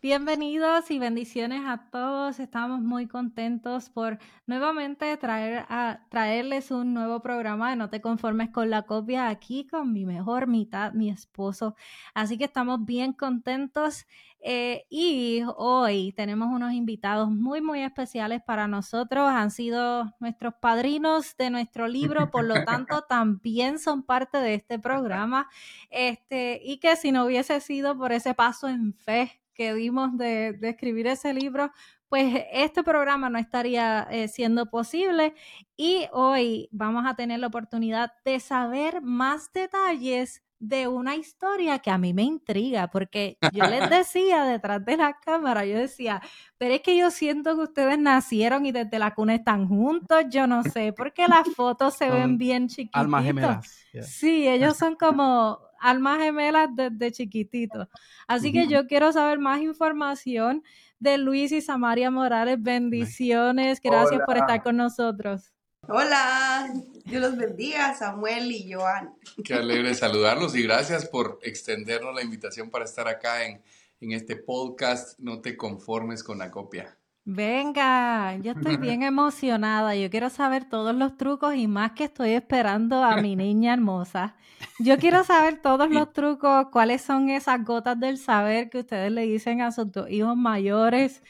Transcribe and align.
Bienvenidos 0.00 0.92
y 0.92 1.00
bendiciones 1.00 1.62
a 1.66 1.90
todos. 1.90 2.38
Estamos 2.38 2.80
muy 2.80 3.08
contentos 3.08 3.90
por 3.90 4.20
nuevamente 4.46 5.16
traer 5.16 5.66
a, 5.68 6.06
traerles 6.08 6.70
un 6.70 6.94
nuevo 6.94 7.20
programa 7.20 7.70
de 7.70 7.76
No 7.76 7.90
te 7.90 8.00
conformes 8.00 8.50
con 8.50 8.70
la 8.70 8.82
copia 8.82 9.28
aquí 9.28 9.66
con 9.66 9.92
mi 9.92 10.04
mejor 10.06 10.46
mitad, 10.46 10.92
mi 10.92 11.10
esposo. 11.10 11.74
Así 12.14 12.38
que 12.38 12.44
estamos 12.44 12.84
bien 12.84 13.12
contentos 13.12 14.06
eh, 14.40 14.86
y 14.88 15.42
hoy 15.56 16.12
tenemos 16.12 16.46
unos 16.46 16.74
invitados 16.74 17.28
muy, 17.28 17.60
muy 17.60 17.80
especiales 17.80 18.40
para 18.40 18.68
nosotros. 18.68 19.28
Han 19.28 19.50
sido 19.50 20.14
nuestros 20.20 20.54
padrinos 20.54 21.36
de 21.36 21.50
nuestro 21.50 21.88
libro, 21.88 22.30
por 22.30 22.44
lo 22.44 22.64
tanto 22.64 23.02
también 23.08 23.80
son 23.80 24.04
parte 24.04 24.38
de 24.38 24.54
este 24.54 24.78
programa. 24.78 25.48
Este, 25.90 26.60
y 26.62 26.78
que 26.78 26.94
si 26.94 27.10
no 27.10 27.24
hubiese 27.24 27.60
sido 27.60 27.98
por 27.98 28.12
ese 28.12 28.32
paso 28.32 28.68
en 28.68 28.94
fe 28.94 29.40
que 29.58 29.74
dimos 29.74 30.16
de, 30.16 30.56
escribir 30.62 31.08
ese 31.08 31.34
libro, 31.34 31.72
pues 32.08 32.44
este 32.52 32.84
programa 32.84 33.28
no 33.28 33.38
estaría 33.38 34.06
eh, 34.08 34.28
siendo 34.28 34.70
posible 34.70 35.34
y 35.76 36.06
hoy 36.12 36.68
vamos 36.70 37.04
a 37.06 37.16
tener 37.16 37.40
la 37.40 37.48
oportunidad 37.48 38.12
de 38.24 38.38
saber 38.38 39.02
más 39.02 39.52
detalles 39.52 40.44
de 40.60 40.86
una 40.86 41.16
historia 41.16 41.80
que 41.80 41.90
a 41.90 41.98
mí 41.98 42.14
me 42.14 42.22
intriga, 42.22 42.88
porque 42.88 43.36
yo 43.52 43.64
les 43.64 43.90
decía 43.90 44.44
detrás 44.44 44.84
de 44.84 44.96
la 44.96 45.18
cámara, 45.18 45.64
yo 45.64 45.76
decía, 45.76 46.22
pero 46.56 46.74
es 46.74 46.80
que 46.80 46.96
yo 46.96 47.10
siento 47.10 47.56
que 47.56 47.62
ustedes 47.62 47.98
nacieron 47.98 48.64
y 48.64 48.70
desde 48.70 48.98
la 49.00 49.12
cuna 49.12 49.34
están 49.34 49.66
juntos, 49.66 50.24
yo 50.30 50.46
no 50.46 50.62
sé, 50.62 50.92
porque 50.92 51.26
las 51.26 51.48
fotos 51.54 51.94
se 51.94 52.08
ven 52.10 52.38
bien 52.38 52.68
chiquitas. 52.68 53.00
Almas 53.00 53.24
gemelas. 53.24 53.86
Sí, 54.02 54.46
ellos 54.46 54.76
son 54.76 54.94
como 54.94 55.67
almas 55.80 56.18
gemelas 56.18 56.68
desde 56.74 57.12
chiquitito. 57.12 57.88
Así 58.26 58.52
que 58.52 58.66
yo 58.66 58.86
quiero 58.86 59.12
saber 59.12 59.38
más 59.38 59.60
información 59.60 60.62
de 60.98 61.18
Luis 61.18 61.52
y 61.52 61.60
Samaria 61.60 62.10
Morales. 62.10 62.62
Bendiciones. 62.62 63.80
Gracias 63.82 64.20
por 64.26 64.36
estar 64.36 64.62
con 64.62 64.76
nosotros. 64.76 65.52
Hola, 65.90 66.70
Dios 67.04 67.22
los 67.22 67.36
bendiga, 67.36 67.94
Samuel 67.94 68.52
y 68.52 68.70
Joan. 68.70 69.14
Qué 69.42 69.54
alegre 69.54 69.94
saludarlos 69.94 70.54
y 70.54 70.62
gracias 70.62 71.06
por 71.06 71.38
extendernos 71.42 72.14
la 72.14 72.22
invitación 72.22 72.68
para 72.68 72.84
estar 72.84 73.08
acá 73.08 73.46
en, 73.46 73.62
en 74.00 74.12
este 74.12 74.36
podcast. 74.36 75.18
No 75.18 75.40
te 75.40 75.56
conformes 75.56 76.22
con 76.22 76.38
la 76.38 76.50
copia. 76.50 76.97
Venga, 77.30 78.36
yo 78.38 78.52
estoy 78.52 78.78
bien 78.78 79.02
emocionada. 79.02 79.94
Yo 79.94 80.08
quiero 80.08 80.30
saber 80.30 80.64
todos 80.64 80.94
los 80.94 81.18
trucos 81.18 81.54
y 81.56 81.66
más 81.66 81.92
que 81.92 82.04
estoy 82.04 82.30
esperando 82.30 83.04
a 83.04 83.18
mi 83.20 83.36
niña 83.36 83.74
hermosa. 83.74 84.34
Yo 84.78 84.96
quiero 84.96 85.22
saber 85.24 85.60
todos 85.60 85.90
los 85.90 86.10
trucos, 86.14 86.68
cuáles 86.72 87.02
son 87.02 87.28
esas 87.28 87.62
gotas 87.66 88.00
del 88.00 88.16
saber 88.16 88.70
que 88.70 88.78
ustedes 88.78 89.12
le 89.12 89.26
dicen 89.26 89.60
a 89.60 89.72
sus 89.72 89.88
hijos 90.08 90.38
mayores 90.38 91.22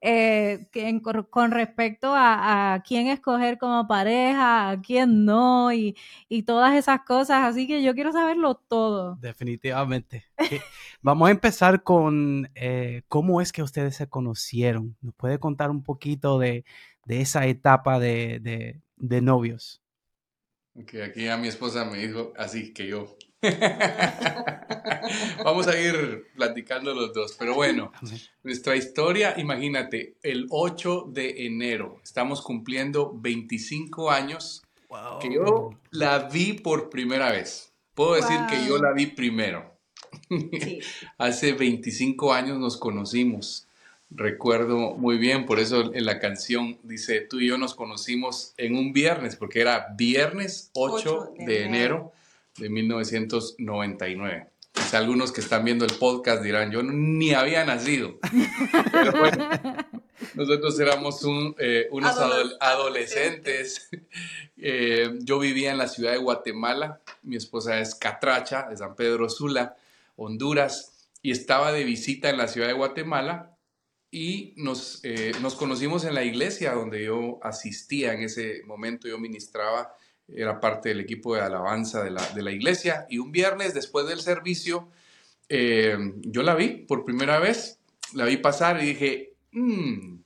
eh, 0.00 0.68
con 1.30 1.50
respecto 1.50 2.12
a, 2.14 2.82
quién 2.86 3.08
escoger 3.08 3.58
como 3.58 3.86
pareja, 3.88 4.70
a 4.70 4.80
quién 4.80 5.24
no 5.24 5.72
y, 5.72 5.96
todas 6.46 6.74
esas 6.76 7.00
cosas. 7.02 7.44
Así 7.44 7.66
que 7.66 7.82
yo 7.82 7.94
quiero 7.94 8.12
saberlo 8.12 8.54
todo. 8.54 9.16
Definitivamente. 9.20 10.24
Vamos 11.02 11.28
a 11.28 11.32
empezar 11.32 11.82
con 11.82 12.50
eh, 12.54 13.02
cómo 13.08 13.40
es 13.40 13.52
que 13.52 13.62
ustedes 13.62 13.96
se 13.96 14.08
conocieron. 14.08 14.96
¿Nos 15.00 15.14
puede 15.14 15.38
contar 15.38 15.70
un 15.70 15.82
poquito 15.82 16.38
de, 16.38 16.64
esa 17.08 17.46
etapa 17.46 17.98
de, 17.98 18.80
de 18.96 19.20
novios? 19.20 19.82
Ok, 20.74 20.94
aquí 21.04 21.26
a 21.28 21.38
mi 21.38 21.48
esposa 21.48 21.86
me 21.86 21.98
dijo 21.98 22.32
así 22.36 22.74
que 22.74 22.86
yo. 22.86 23.16
Vamos 25.44 25.68
a 25.68 25.78
ir 25.78 26.28
platicando 26.34 26.94
los 26.94 27.12
dos, 27.12 27.36
pero 27.38 27.54
bueno, 27.54 27.92
nuestra 28.42 28.74
historia, 28.76 29.34
imagínate, 29.36 30.16
el 30.22 30.46
8 30.50 31.06
de 31.08 31.46
enero, 31.46 32.00
estamos 32.02 32.42
cumpliendo 32.42 33.12
25 33.14 34.10
años 34.10 34.62
que 35.20 35.34
yo 35.34 35.70
la 35.90 36.18
vi 36.28 36.54
por 36.54 36.90
primera 36.90 37.30
vez. 37.30 37.72
Puedo 37.94 38.14
decir 38.14 38.38
que 38.48 38.66
yo 38.66 38.78
la 38.78 38.92
vi 38.92 39.06
primero. 39.06 39.76
Hace 41.18 41.52
25 41.52 42.32
años 42.32 42.58
nos 42.58 42.76
conocimos 42.76 43.66
recuerdo 44.10 44.94
muy 44.94 45.18
bien, 45.18 45.46
por 45.46 45.58
eso 45.58 45.92
en 45.94 46.04
la 46.04 46.18
canción 46.18 46.78
dice, 46.82 47.20
tú 47.20 47.40
y 47.40 47.48
yo 47.48 47.58
nos 47.58 47.74
conocimos 47.74 48.54
en 48.56 48.76
un 48.76 48.92
viernes, 48.92 49.36
porque 49.36 49.60
era 49.60 49.88
viernes 49.96 50.70
8, 50.74 51.34
de, 51.38 51.64
enero. 51.64 52.12
De 52.58 52.70
1999. 52.70 54.50
algunos 54.92 55.32
que 55.32 55.40
están 55.40 55.64
viendo 55.64 55.84
el 55.84 55.94
podcast 55.94 56.42
dirán, 56.42 56.70
yo 56.70 56.82
ni 56.82 57.34
había 57.34 57.64
nacido. 57.64 58.18
Pero 58.92 59.12
bueno, 59.12 59.48
nosotros 60.34 60.78
éramos 60.80 61.20
eh, 61.58 61.88
unos 61.90 62.16
adolescentes. 62.60 63.88
Eh, 64.58 65.18
yo 65.20 65.38
vivía 65.38 65.70
en 65.70 65.76
la 65.76 65.86
ciudad 65.86 66.12
de 66.12 66.16
Guatemala, 66.16 67.02
mi 67.22 67.36
esposa 67.36 67.78
es 67.78 67.94
Catracha, 67.94 68.66
de 68.70 68.76
San 68.78 68.96
Pedro 68.96 69.28
Sula, 69.28 69.76
Honduras, 70.16 71.10
y 71.20 71.30
estaba 71.30 71.72
de 71.72 71.84
visita 71.84 72.30
en 72.30 72.38
la 72.38 72.48
ciudad 72.48 72.68
de 72.68 72.72
Guatemala 72.72 73.56
y 74.10 74.54
nos, 74.56 75.00
eh, 75.04 75.32
nos 75.42 75.56
conocimos 75.56 76.04
en 76.04 76.14
la 76.14 76.24
iglesia 76.24 76.72
donde 76.72 77.04
yo 77.04 77.38
asistía 77.42 78.14
en 78.14 78.22
ese 78.22 78.62
momento, 78.64 79.08
yo 79.08 79.18
ministraba, 79.18 79.94
era 80.28 80.60
parte 80.60 80.88
del 80.90 81.00
equipo 81.00 81.34
de 81.34 81.42
alabanza 81.42 82.02
de 82.02 82.10
la, 82.10 82.26
de 82.30 82.42
la 82.42 82.52
iglesia. 82.52 83.06
Y 83.08 83.18
un 83.18 83.32
viernes 83.32 83.74
después 83.74 84.06
del 84.06 84.20
servicio 84.20 84.88
eh, 85.48 85.96
yo 86.22 86.42
la 86.42 86.54
vi 86.54 86.68
por 86.68 87.04
primera 87.04 87.38
vez, 87.38 87.80
la 88.14 88.24
vi 88.24 88.36
pasar 88.36 88.82
y 88.82 88.86
dije, 88.86 89.34
mm, 89.52 90.16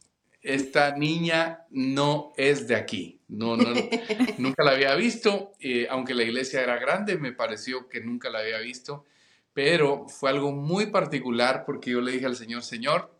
esta 0.42 0.96
niña 0.96 1.66
no 1.70 2.32
es 2.36 2.66
de 2.66 2.76
aquí, 2.76 3.20
no, 3.28 3.56
no, 3.56 3.74
nunca 4.38 4.64
la 4.64 4.72
había 4.72 4.94
visto, 4.94 5.52
eh, 5.60 5.86
aunque 5.90 6.14
la 6.14 6.22
iglesia 6.22 6.62
era 6.62 6.78
grande, 6.78 7.18
me 7.18 7.32
pareció 7.32 7.88
que 7.88 8.00
nunca 8.00 8.30
la 8.30 8.38
había 8.38 8.58
visto, 8.58 9.04
pero 9.52 10.08
fue 10.08 10.30
algo 10.30 10.52
muy 10.52 10.86
particular 10.86 11.64
porque 11.66 11.90
yo 11.90 12.00
le 12.00 12.12
dije 12.12 12.26
al 12.26 12.36
Señor, 12.36 12.62
Señor, 12.62 13.14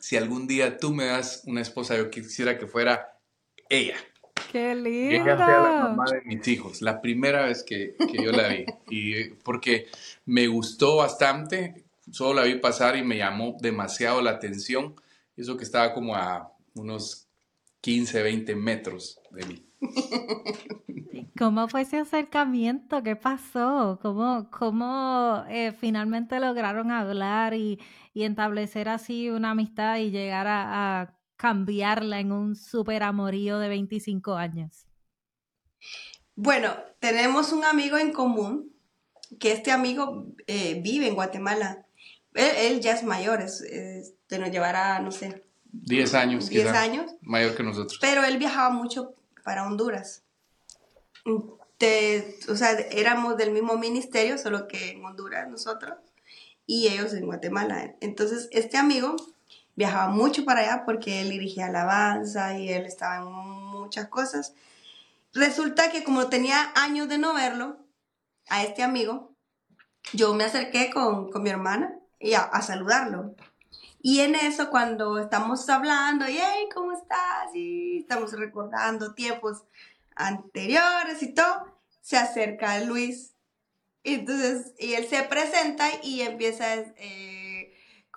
si 0.00 0.16
algún 0.16 0.48
día 0.48 0.78
tú 0.78 0.92
me 0.92 1.06
das 1.06 1.42
una 1.46 1.60
esposa, 1.60 1.96
yo 1.96 2.10
quisiera 2.10 2.58
que 2.58 2.66
fuera 2.66 3.16
ella. 3.68 3.96
¡Qué 4.52 4.74
lindo! 4.74 5.22
Ella 5.22 5.36
sea 5.36 5.60
la 5.60 5.88
mamá 5.88 6.04
de 6.10 6.22
mis 6.22 6.46
hijos, 6.48 6.82
la 6.82 7.00
primera 7.00 7.46
vez 7.46 7.62
que, 7.62 7.94
que 7.96 8.22
yo 8.22 8.32
la 8.32 8.48
vi. 8.48 8.64
Y 8.90 9.30
porque 9.42 9.86
me 10.24 10.46
gustó 10.46 10.96
bastante, 10.96 11.84
solo 12.10 12.40
la 12.40 12.46
vi 12.46 12.56
pasar 12.56 12.96
y 12.96 13.02
me 13.02 13.16
llamó 13.16 13.56
demasiado 13.60 14.22
la 14.22 14.30
atención. 14.30 14.94
Eso 15.36 15.56
que 15.56 15.64
estaba 15.64 15.92
como 15.92 16.14
a 16.14 16.52
unos 16.74 17.28
15, 17.80 18.22
20 18.22 18.56
metros 18.56 19.20
de 19.30 19.46
mí. 19.46 19.64
¿Cómo 21.38 21.68
fue 21.68 21.82
ese 21.82 21.98
acercamiento? 21.98 23.02
¿Qué 23.04 23.14
pasó? 23.14 24.00
¿Cómo, 24.02 24.50
cómo 24.50 25.44
eh, 25.48 25.72
finalmente 25.72 26.40
lograron 26.40 26.90
hablar 26.90 27.54
y, 27.54 27.78
y, 28.12 28.24
establecer 28.24 28.88
así 28.88 29.30
una 29.30 29.52
amistad 29.52 29.98
y 29.98 30.10
llegar 30.10 30.46
a, 30.48 31.14
cambiarla 31.38 32.20
en 32.20 32.32
un 32.32 32.56
super 32.56 33.02
amorío 33.02 33.58
de 33.58 33.68
25 33.68 34.34
años? 34.34 34.84
Bueno, 36.34 36.76
tenemos 36.98 37.52
un 37.52 37.64
amigo 37.64 37.96
en 37.96 38.12
común, 38.12 38.74
que 39.38 39.52
este 39.52 39.70
amigo 39.70 40.26
eh, 40.46 40.80
vive 40.82 41.06
en 41.06 41.14
Guatemala. 41.14 41.86
Él, 42.34 42.80
ya 42.80 42.92
es 42.92 43.04
mayor, 43.04 43.40
es, 43.40 43.64
nos 44.30 44.50
llevará, 44.50 45.00
no 45.00 45.10
sé. 45.10 45.44
10 45.72 46.14
años. 46.14 46.48
10 46.48 46.68
años. 46.68 47.12
Mayor 47.22 47.56
que 47.56 47.62
nosotros. 47.62 47.98
Pero 48.00 48.24
él 48.24 48.38
viajaba 48.38 48.70
mucho 48.70 49.14
para 49.44 49.66
Honduras. 49.66 50.24
o 51.24 52.56
sea, 52.56 52.72
éramos 52.90 53.36
del 53.36 53.52
mismo 53.52 53.76
ministerio, 53.76 54.38
solo 54.38 54.66
que 54.66 54.90
en 54.90 55.04
Honduras 55.04 55.48
nosotros 55.48 55.94
y 56.66 56.88
ellos 56.88 57.14
en 57.14 57.26
Guatemala. 57.26 57.94
Entonces, 58.00 58.48
este 58.52 58.76
amigo 58.76 59.16
viajaba 59.78 60.08
mucho 60.08 60.44
para 60.44 60.60
allá 60.60 60.82
porque 60.84 61.20
él 61.20 61.30
dirigía 61.30 61.66
alabanza 61.66 62.58
y 62.58 62.68
él 62.68 62.84
estaba 62.84 63.18
en 63.18 63.30
muchas 63.30 64.08
cosas. 64.08 64.52
Resulta 65.32 65.92
que 65.92 66.02
como 66.02 66.26
tenía 66.26 66.72
años 66.74 67.08
de 67.08 67.16
no 67.16 67.32
verlo, 67.32 67.78
a 68.48 68.64
este 68.64 68.82
amigo, 68.82 69.36
yo 70.12 70.34
me 70.34 70.44
acerqué 70.44 70.90
con, 70.90 71.30
mi 71.42 71.50
hermana 71.50 71.94
y 72.18 72.34
a, 72.34 72.40
a 72.40 72.60
saludarlo. 72.60 73.36
Y 74.02 74.20
en 74.20 74.34
eso, 74.34 74.68
cuando 74.68 75.18
estamos 75.20 75.68
hablando, 75.68 76.28
y 76.28 76.38
hey, 76.38 76.68
¿cómo 76.74 76.92
estás? 76.92 77.54
Y 77.54 77.98
estamos 77.98 78.32
recordando 78.32 79.14
tiempos 79.14 79.62
anteriores 80.16 81.22
y 81.22 81.34
todo, 81.34 81.78
se 82.00 82.16
acerca 82.16 82.80
Luis. 82.80 83.34
Y 84.02 84.14
entonces, 84.14 84.72
y 84.76 84.94
él 84.94 85.06
se 85.06 85.22
presenta 85.22 85.86
y 86.02 86.22
empieza 86.22 86.74
eh, 86.74 87.47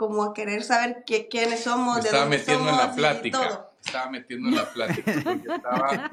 como 0.01 0.23
a 0.23 0.33
querer 0.33 0.63
saber 0.63 1.03
qué, 1.05 1.27
quiénes 1.27 1.59
somos, 1.59 1.97
Me 1.97 2.01
estaba 2.01 2.25
metiendo 2.25 2.67
en 2.67 2.75
la 2.75 2.95
plática. 2.95 3.69
Estaba 3.85 4.09
metiendo 4.09 4.49
en 4.49 4.55
la 4.55 4.73
plática. 4.73 5.13
Porque 5.23 5.47
estaba 5.55 6.11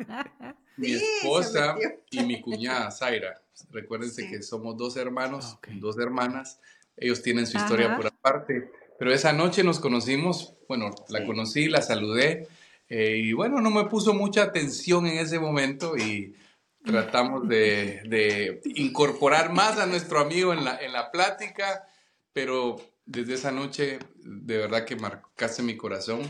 mi 0.77 0.93
esposa 0.93 1.75
y 2.11 2.23
mi 2.25 2.43
cuñada, 2.43 2.91
Zaira. 2.91 3.41
Recuérdense 3.71 4.29
que 4.29 4.43
somos 4.43 4.77
dos 4.77 4.99
hermanos, 4.99 5.57
dos 5.81 5.99
hermanas. 5.99 6.61
Ellos 6.99 7.23
tienen 7.23 7.47
su 7.47 7.57
historia 7.57 7.97
por 7.97 8.09
aparte. 8.09 8.71
Pero 8.99 9.11
esa 9.11 9.33
noche 9.33 9.65
nos 9.65 9.81
conocimos, 9.81 10.53
bueno, 10.69 10.95
la 11.09 11.25
conocí, 11.25 11.71
la 11.71 11.81
saludé. 11.81 12.47
Eh, 12.91 13.17
y 13.25 13.33
bueno, 13.33 13.63
no 13.63 13.71
me 13.71 13.87
puso 13.87 14.13
mucha 14.13 14.43
atención 14.43 15.07
en 15.07 15.17
ese 15.17 15.39
momento 15.39 15.97
y 15.97 16.37
tratamos 16.85 17.49
de, 17.49 18.03
de, 18.05 18.61
incorporar 18.75 19.51
más 19.51 19.79
a 19.79 19.87
nuestro 19.87 20.21
amigo 20.21 20.53
en 20.53 20.67
la, 20.67 20.77
en 20.77 20.93
la 20.93 21.11
plática, 21.11 21.89
pero 22.35 22.77
desde 23.09 23.35
esa 23.35 23.51
noche 23.51 23.99
de 24.17 24.59
verdad 24.59 24.85
que 24.85 24.95
marcaste 24.95 25.63
mi 25.63 25.77
corazón. 25.77 26.21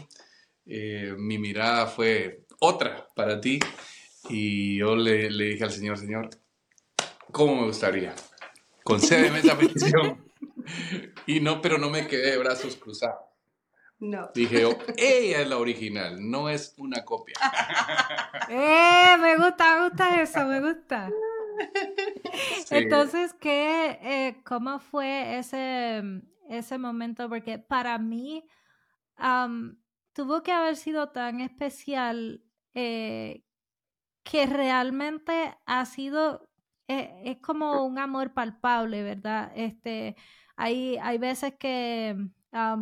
Eh, 0.65 1.15
mi 1.19 1.37
mirada 1.39 1.87
fue 1.87 2.45
otra 2.61 3.09
para 3.17 3.41
ti 3.41 3.59
y 4.29 4.79
yo 4.79 4.95
le, 4.95 5.31
le, 5.31 5.45
dije 5.45 5.65
al 5.65 5.73
Señor, 5.73 5.99
Señor, 5.99 6.31
¿cómo 7.33 7.57
me 7.57 7.67
gustaría? 7.67 8.15
Concédeme 8.85 9.41
esa 9.41 9.59
petición. 9.59 10.25
y 11.27 11.41
no, 11.41 11.61
pero 11.61 11.79
no 11.79 11.91
me 11.91 12.07
quedé 12.07 12.33
de 12.33 12.39
brazos 12.39 12.77
cruzados. 12.77 13.25
No. 13.99 14.31
Dije 14.33 14.61
yo, 14.61 14.79
ella 14.97 15.41
es 15.41 15.49
la 15.49 15.59
original, 15.59 16.31
no 16.31 16.49
es 16.49 16.75
una 16.77 17.05
copia. 17.05 17.35
eh, 18.49 19.17
me 19.21 19.37
gusta, 19.37 19.81
me 19.81 19.89
gusta 19.89 20.23
eso, 20.23 20.47
me 20.47 20.61
gusta. 20.61 21.11
Entonces, 22.71 23.35
¿qué, 23.41 23.99
eh, 24.01 24.41
¿cómo 24.45 24.79
fue 24.79 25.39
ese, 25.39 26.23
ese 26.49 26.79
momento? 26.79 27.29
Porque 27.29 27.59
para 27.59 27.99
mí 27.99 28.45
tuvo 30.13 30.43
que 30.43 30.53
haber 30.53 30.77
sido 30.77 31.11
tan 31.11 31.41
especial 31.41 32.43
eh, 32.75 33.45
que 34.25 34.47
realmente 34.47 35.57
ha 35.67 35.85
sido, 35.87 36.49
eh, 36.89 37.23
es 37.25 37.39
como 37.39 37.85
un 37.87 37.99
amor 37.99 38.35
palpable, 38.35 39.03
¿verdad? 39.03 39.53
Este, 39.55 40.17
hay, 40.57 40.97
hay 40.99 41.19
veces 41.19 41.55
que 41.59 42.17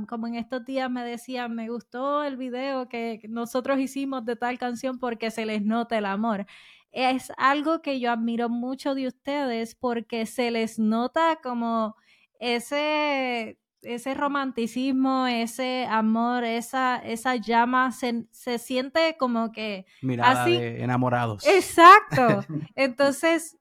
como 0.09 0.27
en 0.27 0.37
estos 0.37 0.65
días 0.65 0.91
me 0.91 1.05
decían, 1.05 1.55
me 1.55 1.69
gustó 1.69 2.23
el 2.23 2.37
video 2.37 2.89
que 2.89 3.21
nosotros 3.29 3.79
hicimos 3.79 4.25
de 4.25 4.37
tal 4.37 4.59
canción 4.59 4.99
porque 4.99 5.31
se 5.31 5.45
les 5.45 5.63
nota 5.63 5.99
el 5.99 6.07
amor. 6.07 6.47
Es 6.93 7.33
algo 7.37 7.83
que 7.83 8.01
yo 8.01 8.11
admiro 8.13 8.49
mucho 8.49 8.95
de 8.95 9.09
ustedes 9.09 9.75
porque 9.75 10.25
se 10.27 10.51
les 10.51 10.79
nota 10.79 11.41
como 11.43 11.97
ese, 12.41 13.59
ese 13.83 14.15
romanticismo, 14.15 15.27
ese 15.27 15.87
amor, 15.89 16.45
esa, 16.45 16.97
esa 16.97 17.37
llama, 17.37 17.93
se, 17.93 18.27
se 18.31 18.59
siente 18.59 19.17
como 19.19 19.53
que... 19.53 19.87
Mirada 20.03 20.43
así. 20.43 20.57
de 20.57 20.83
enamorados. 20.83 21.47
Exacto. 21.47 22.45
Entonces, 22.75 23.57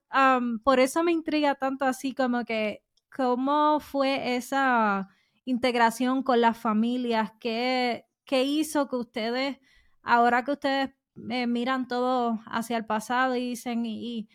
por 0.64 0.80
eso 0.80 1.02
me 1.02 1.12
intriga 1.12 1.54
tanto 1.54 1.84
así 1.84 2.14
como 2.14 2.44
que, 2.44 2.82
¿cómo 3.14 3.80
fue 3.80 4.36
esa 4.36 5.08
integración 5.44 6.22
con 6.22 6.40
las 6.40 6.56
familias? 6.56 7.32
¿Qué, 7.40 8.06
qué 8.24 8.44
hizo 8.44 8.88
que 8.88 8.96
ustedes, 8.96 9.58
ahora 10.02 10.44
que 10.44 10.52
ustedes 10.52 10.90
eh, 11.30 11.46
miran 11.46 11.88
todo 11.88 12.40
hacia 12.46 12.76
el 12.76 12.84
pasado 12.84 13.36
y 13.36 13.40
dicen, 13.50 13.86
y, 13.86 14.28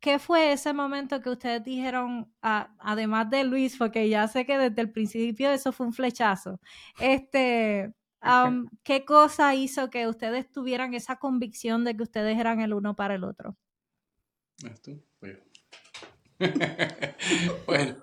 qué 0.00 0.18
fue 0.18 0.52
ese 0.52 0.72
momento 0.72 1.20
que 1.20 1.30
ustedes 1.30 1.62
dijeron, 1.62 2.32
además 2.40 3.30
de 3.30 3.44
Luis, 3.44 3.76
porque 3.76 4.08
ya 4.08 4.26
sé 4.28 4.46
que 4.46 4.58
desde 4.58 4.80
el 4.80 4.90
principio 4.90 5.50
eso 5.50 5.72
fue 5.72 5.86
un 5.86 5.92
flechazo, 5.92 6.58
este, 7.00 7.92
¿qué 8.82 9.04
cosa 9.04 9.54
hizo 9.54 9.90
que 9.90 10.08
ustedes 10.08 10.50
tuvieran 10.50 10.94
esa 10.94 11.16
convicción 11.16 11.84
de 11.84 11.96
que 11.96 12.02
ustedes 12.02 12.38
eran 12.38 12.60
el 12.60 12.72
uno 12.72 12.96
para 12.96 13.14
el 13.14 13.24
otro? 13.24 13.56
bueno, 17.66 17.96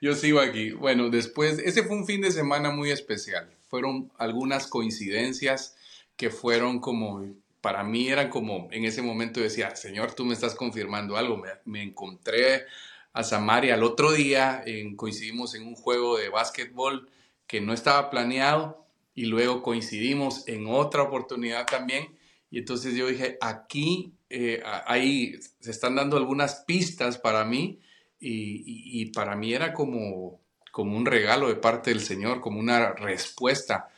yo 0.00 0.14
sigo 0.14 0.40
aquí. 0.40 0.72
Bueno, 0.72 1.10
después, 1.10 1.58
ese 1.58 1.82
fue 1.82 1.96
un 1.96 2.06
fin 2.06 2.22
de 2.22 2.30
semana 2.30 2.70
muy 2.70 2.90
especial. 2.90 3.50
Fueron 3.68 4.10
algunas 4.18 4.66
coincidencias 4.66 5.76
que 6.16 6.30
fueron 6.30 6.80
como, 6.80 7.24
para 7.62 7.84
mí 7.84 8.08
eran 8.08 8.28
como, 8.28 8.68
en 8.72 8.84
ese 8.84 9.00
momento 9.00 9.40
decía, 9.40 9.74
Señor, 9.76 10.14
tú 10.14 10.24
me 10.24 10.34
estás 10.34 10.54
confirmando 10.54 11.16
algo. 11.16 11.40
Me, 11.64 11.82
encontré 11.82 12.64
a 13.12 13.22
Samaria 13.22 13.74
al 13.74 13.84
otro 13.84 14.12
día, 14.12 14.64
coincidimos 14.96 15.54
en 15.54 15.66
un 15.66 15.76
juego 15.76 16.18
de 16.18 16.28
básquetbol 16.28 17.08
que 17.46 17.60
no 17.60 17.72
estaba 17.72 18.10
planeado 18.10 18.84
y 19.14 19.26
luego 19.26 19.62
coincidimos 19.62 20.48
en 20.48 20.66
otra 20.66 21.02
oportunidad 21.02 21.64
también. 21.66 22.18
Y 22.50 22.58
entonces 22.58 22.96
yo 22.96 23.06
dije, 23.06 23.38
aquí, 23.40 24.12
eh, 24.28 24.60
ahí 24.86 25.38
se 25.60 25.70
están 25.70 25.94
dando 25.94 26.16
algunas 26.16 26.64
pistas 26.66 27.16
para 27.16 27.44
mí 27.44 27.80
y, 28.18 29.06
para 29.06 29.36
mí 29.36 29.54
era 29.54 29.72
como, 29.72 30.40
como 30.72 30.96
un 30.96 31.06
regalo 31.06 31.48
de 31.48 31.56
parte 31.56 31.90
del 31.90 32.00
Señor, 32.00 32.40
como 32.40 32.58
una 32.58 32.92
respuesta. 32.92 33.88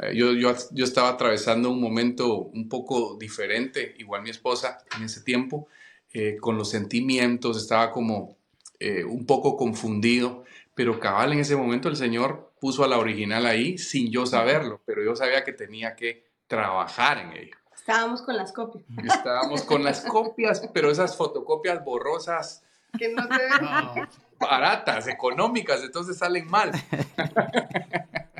Eh, 0.00 0.14
yo, 0.14 0.32
yo, 0.32 0.54
yo, 0.70 0.84
estaba 0.84 1.10
atravesando 1.10 1.70
un 1.70 1.80
momento 1.80 2.38
un 2.38 2.68
poco 2.68 3.16
diferente, 3.18 3.94
igual 3.98 4.22
mi 4.22 4.30
esposa 4.30 4.78
en 4.96 5.04
ese 5.04 5.20
tiempo, 5.22 5.68
eh, 6.12 6.36
con 6.40 6.56
los 6.56 6.70
sentimientos, 6.70 7.56
estaba 7.56 7.90
como 7.90 8.36
eh, 8.80 9.04
un 9.04 9.26
poco 9.26 9.56
confundido, 9.56 10.44
pero 10.74 10.98
cabal 10.98 11.32
en 11.32 11.40
ese 11.40 11.56
momento 11.56 11.88
el 11.88 11.96
Señor 11.96 12.52
puso 12.60 12.84
a 12.84 12.88
la 12.88 12.98
original 12.98 13.44
ahí 13.44 13.76
sin 13.76 14.10
yo 14.10 14.24
saberlo, 14.24 14.80
pero 14.86 15.04
yo 15.04 15.14
sabía 15.14 15.44
que 15.44 15.52
tenía 15.52 15.94
que 15.94 16.26
trabajar 16.46 17.18
en 17.18 17.32
ello. 17.32 17.56
Estábamos 17.74 18.22
con 18.22 18.36
las 18.36 18.52
copias. 18.52 18.84
Estábamos 19.04 19.62
con 19.62 19.82
las 19.82 20.02
copias, 20.02 20.68
pero 20.72 20.90
esas 20.90 21.16
fotocopias 21.16 21.84
borrosas 21.84 22.62
que 22.96 23.08
no 23.08 23.22
se 23.22 23.28
ven. 23.28 24.08
Baratas, 24.38 25.08
económicas, 25.08 25.82
entonces 25.82 26.16
salen 26.16 26.48
mal. 26.48 26.72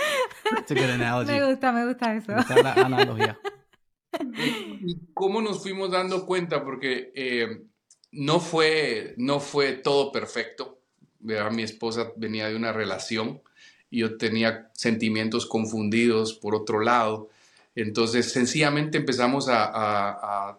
Me 1.32 1.46
gusta, 1.46 1.72
me 1.72 1.86
gusta 1.86 2.14
eso. 2.14 2.32
la 2.62 2.72
analogía. 2.72 3.38
¿Y 4.80 5.12
cómo 5.14 5.40
nos 5.40 5.62
fuimos 5.62 5.90
dando 5.90 6.26
cuenta? 6.26 6.64
Porque 6.64 7.12
eh, 7.14 7.62
no, 8.12 8.40
fue, 8.40 9.14
no 9.16 9.40
fue 9.40 9.72
todo 9.74 10.10
perfecto. 10.12 10.80
Mi 11.20 11.62
esposa 11.62 12.12
venía 12.16 12.48
de 12.48 12.56
una 12.56 12.72
relación 12.72 13.42
y 13.90 14.00
yo 14.00 14.16
tenía 14.16 14.70
sentimientos 14.72 15.46
confundidos 15.46 16.34
por 16.34 16.54
otro 16.54 16.80
lado. 16.80 17.28
Entonces, 17.74 18.32
sencillamente 18.32 18.98
empezamos 18.98 19.48
a 19.48 20.58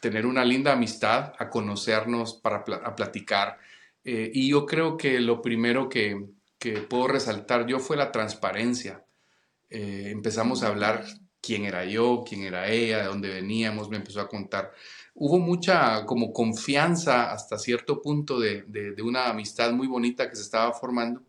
tener 0.00 0.26
una 0.26 0.44
linda 0.44 0.72
amistad, 0.72 1.32
a 1.38 1.50
conocernos, 1.50 2.34
para 2.34 2.58
a 2.58 2.96
platicar. 2.96 3.58
Eh, 4.04 4.30
y 4.32 4.48
yo 4.50 4.64
creo 4.64 4.96
que 4.96 5.20
lo 5.20 5.42
primero 5.42 5.88
que, 5.88 6.26
que, 6.58 6.72
puedo 6.82 7.08
resaltar 7.08 7.66
yo 7.66 7.78
fue 7.78 7.96
la 7.96 8.12
transparencia. 8.12 9.04
Eh, 9.70 10.08
empezamos 10.10 10.62
a 10.62 10.68
hablar 10.68 11.04
quién 11.40 11.64
era 11.64 11.84
yo, 11.84 12.24
quién 12.28 12.42
era 12.42 12.68
ella, 12.68 12.98
de 12.98 13.04
dónde 13.04 13.28
veníamos, 13.28 13.88
me 13.88 13.96
empezó 13.96 14.20
a 14.20 14.28
contar. 14.28 14.72
Hubo 15.14 15.38
mucha 15.38 16.04
como 16.06 16.32
confianza 16.32 17.32
hasta 17.32 17.58
cierto 17.58 18.02
punto 18.02 18.38
de, 18.38 18.62
de, 18.66 19.02
una 19.02 19.28
amistad 19.28 19.72
muy 19.72 19.86
bonita 19.86 20.28
que 20.28 20.36
se 20.36 20.42
estaba 20.42 20.72
formando 20.72 21.22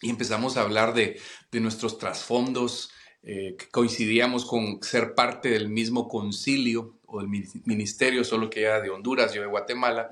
y 0.00 0.10
empezamos 0.10 0.56
a 0.56 0.62
hablar 0.62 0.94
de, 0.94 1.20
de 1.50 1.60
nuestros 1.60 1.98
trasfondos, 1.98 2.90
eh, 3.22 3.56
coincidíamos 3.70 4.44
con 4.44 4.82
ser 4.82 5.14
parte 5.14 5.50
del 5.50 5.68
mismo 5.68 6.08
concilio 6.08 6.98
o 7.06 7.20
del 7.20 7.28
ministerio, 7.28 8.24
solo 8.24 8.50
que 8.50 8.62
era 8.62 8.80
de 8.80 8.90
Honduras, 8.90 9.32
yo 9.32 9.42
de 9.42 9.46
Guatemala. 9.46 10.10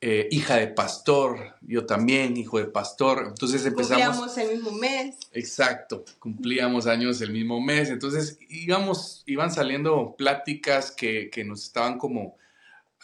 Eh, 0.00 0.28
hija 0.30 0.54
de 0.56 0.68
pastor, 0.68 1.56
yo 1.60 1.84
también, 1.84 2.36
hijo 2.36 2.58
de 2.58 2.66
pastor. 2.66 3.24
Entonces 3.26 3.66
empezamos. 3.66 4.16
Cumplíamos 4.16 4.38
el 4.38 4.56
mismo 4.56 4.70
mes. 4.70 5.16
Exacto, 5.32 6.04
cumplíamos 6.20 6.86
años 6.86 7.20
el 7.20 7.32
mismo 7.32 7.60
mes. 7.60 7.90
Entonces 7.90 8.38
íbamos, 8.48 9.24
iban 9.26 9.52
saliendo 9.52 10.14
pláticas 10.16 10.92
que, 10.92 11.30
que 11.30 11.42
nos 11.44 11.64
estaban 11.64 11.98
como 11.98 12.36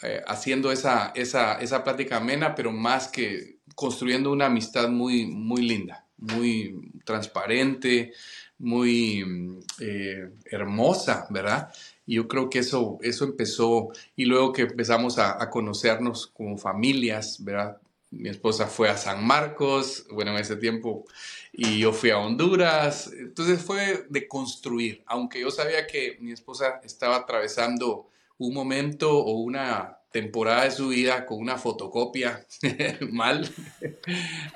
eh, 0.03 0.21
haciendo 0.25 0.71
esa, 0.71 1.11
esa, 1.15 1.59
esa 1.59 1.83
plática 1.83 2.17
amena, 2.17 2.55
pero 2.55 2.71
más 2.71 3.09
que 3.09 3.57
construyendo 3.75 4.31
una 4.31 4.45
amistad 4.45 4.87
muy, 4.87 5.25
muy 5.25 5.63
linda, 5.63 6.05
muy 6.17 6.91
transparente, 7.03 8.13
muy 8.57 9.61
eh, 9.79 10.29
hermosa, 10.45 11.27
¿verdad? 11.29 11.71
Y 12.05 12.15
yo 12.15 12.27
creo 12.27 12.49
que 12.49 12.59
eso, 12.59 12.97
eso 13.01 13.25
empezó, 13.25 13.89
y 14.15 14.25
luego 14.25 14.53
que 14.53 14.63
empezamos 14.63 15.17
a, 15.17 15.49
conocernos 15.49 16.27
como 16.27 16.57
familias, 16.57 17.43
¿verdad? 17.43 17.77
mi 18.11 18.29
esposa 18.29 18.67
fue 18.67 18.89
a 18.89 18.97
San 18.97 19.25
Marcos, 19.25 20.05
bueno, 20.11 20.31
en 20.31 20.37
ese 20.37 20.55
tiempo, 20.55 21.05
y 21.51 21.79
yo 21.79 21.91
fui 21.91 22.11
a 22.11 22.17
Honduras. 22.17 23.11
Entonces 23.11 23.61
fue 23.61 24.05
de 24.09 24.27
construir, 24.27 25.03
aunque 25.05 25.41
yo 25.41 25.51
sabía 25.51 25.85
que 25.85 26.17
mi 26.21 26.31
esposa 26.31 26.79
estaba 26.83 27.17
atravesando 27.17 28.09
un 28.37 28.53
momento 28.53 29.17
o 29.17 29.39
una 29.39 29.99
temporada 30.11 30.63
de 30.63 30.71
su 30.71 30.89
vida 30.89 31.25
con 31.25 31.39
una 31.39 31.57
fotocopia 31.57 32.45
mal, 33.11 33.49